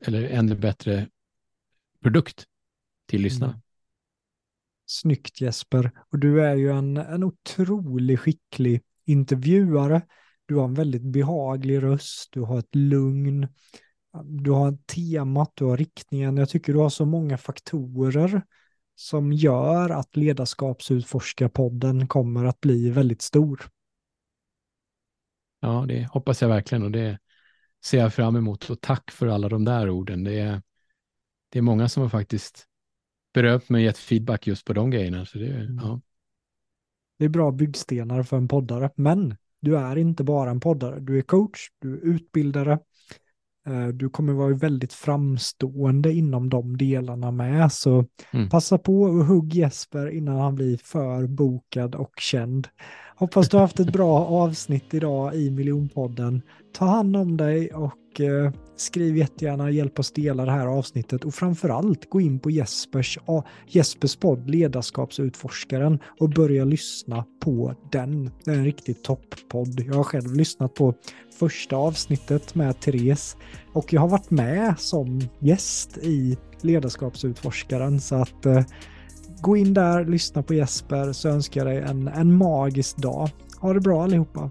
[0.00, 1.08] eller ännu bättre
[2.02, 2.46] produkt
[3.06, 3.52] till lyssnarna.
[3.52, 3.62] Mm.
[4.86, 5.90] Snyggt Jesper.
[6.12, 10.02] Och du är ju en, en otroligt skicklig intervjuare.
[10.46, 13.48] Du har en väldigt behaglig röst, du har ett lugn,
[14.24, 16.36] du har temat, du har riktningen.
[16.36, 18.42] Jag tycker du har så många faktorer
[18.94, 23.62] som gör att ledarskapsutforskarpodden kommer att bli väldigt stor.
[25.60, 27.18] Ja, det hoppas jag verkligen och det
[27.84, 28.70] ser jag fram emot.
[28.70, 30.24] Och tack för alla de där orden.
[30.24, 30.62] Det är,
[31.48, 32.66] det är många som har faktiskt
[33.34, 35.26] berömt mig och gett feedback just på de grejerna.
[35.26, 35.78] Så det, mm.
[35.82, 36.00] ja.
[37.18, 41.00] det är bra byggstenar för en poddare, men du är inte bara en poddare.
[41.00, 42.78] Du är coach, du är utbildare,
[43.66, 48.48] eh, du kommer vara väldigt framstående inom de delarna med, så mm.
[48.48, 52.68] passa på och hugg Jesper innan han blir för bokad och känd.
[53.18, 56.42] Hoppas du har haft ett bra avsnitt idag i Miljonpodden.
[56.72, 61.34] Ta hand om dig och eh, skriv jättegärna hjälp oss dela det här avsnittet och
[61.34, 63.18] framförallt gå in på Jespers,
[63.66, 68.30] Jespers podd Ledarskapsutforskaren och börja lyssna på den.
[68.44, 69.80] Det är en riktig topppodd.
[69.86, 70.94] Jag har själv lyssnat på
[71.38, 73.36] första avsnittet med Therese
[73.72, 78.00] och jag har varit med som gäst i ledarskapsutforskaren.
[78.00, 78.62] Så att eh,
[79.40, 83.30] gå in där, lyssna på Jesper så önskar jag dig en, en magisk dag.
[83.60, 84.50] Ha det bra allihopa.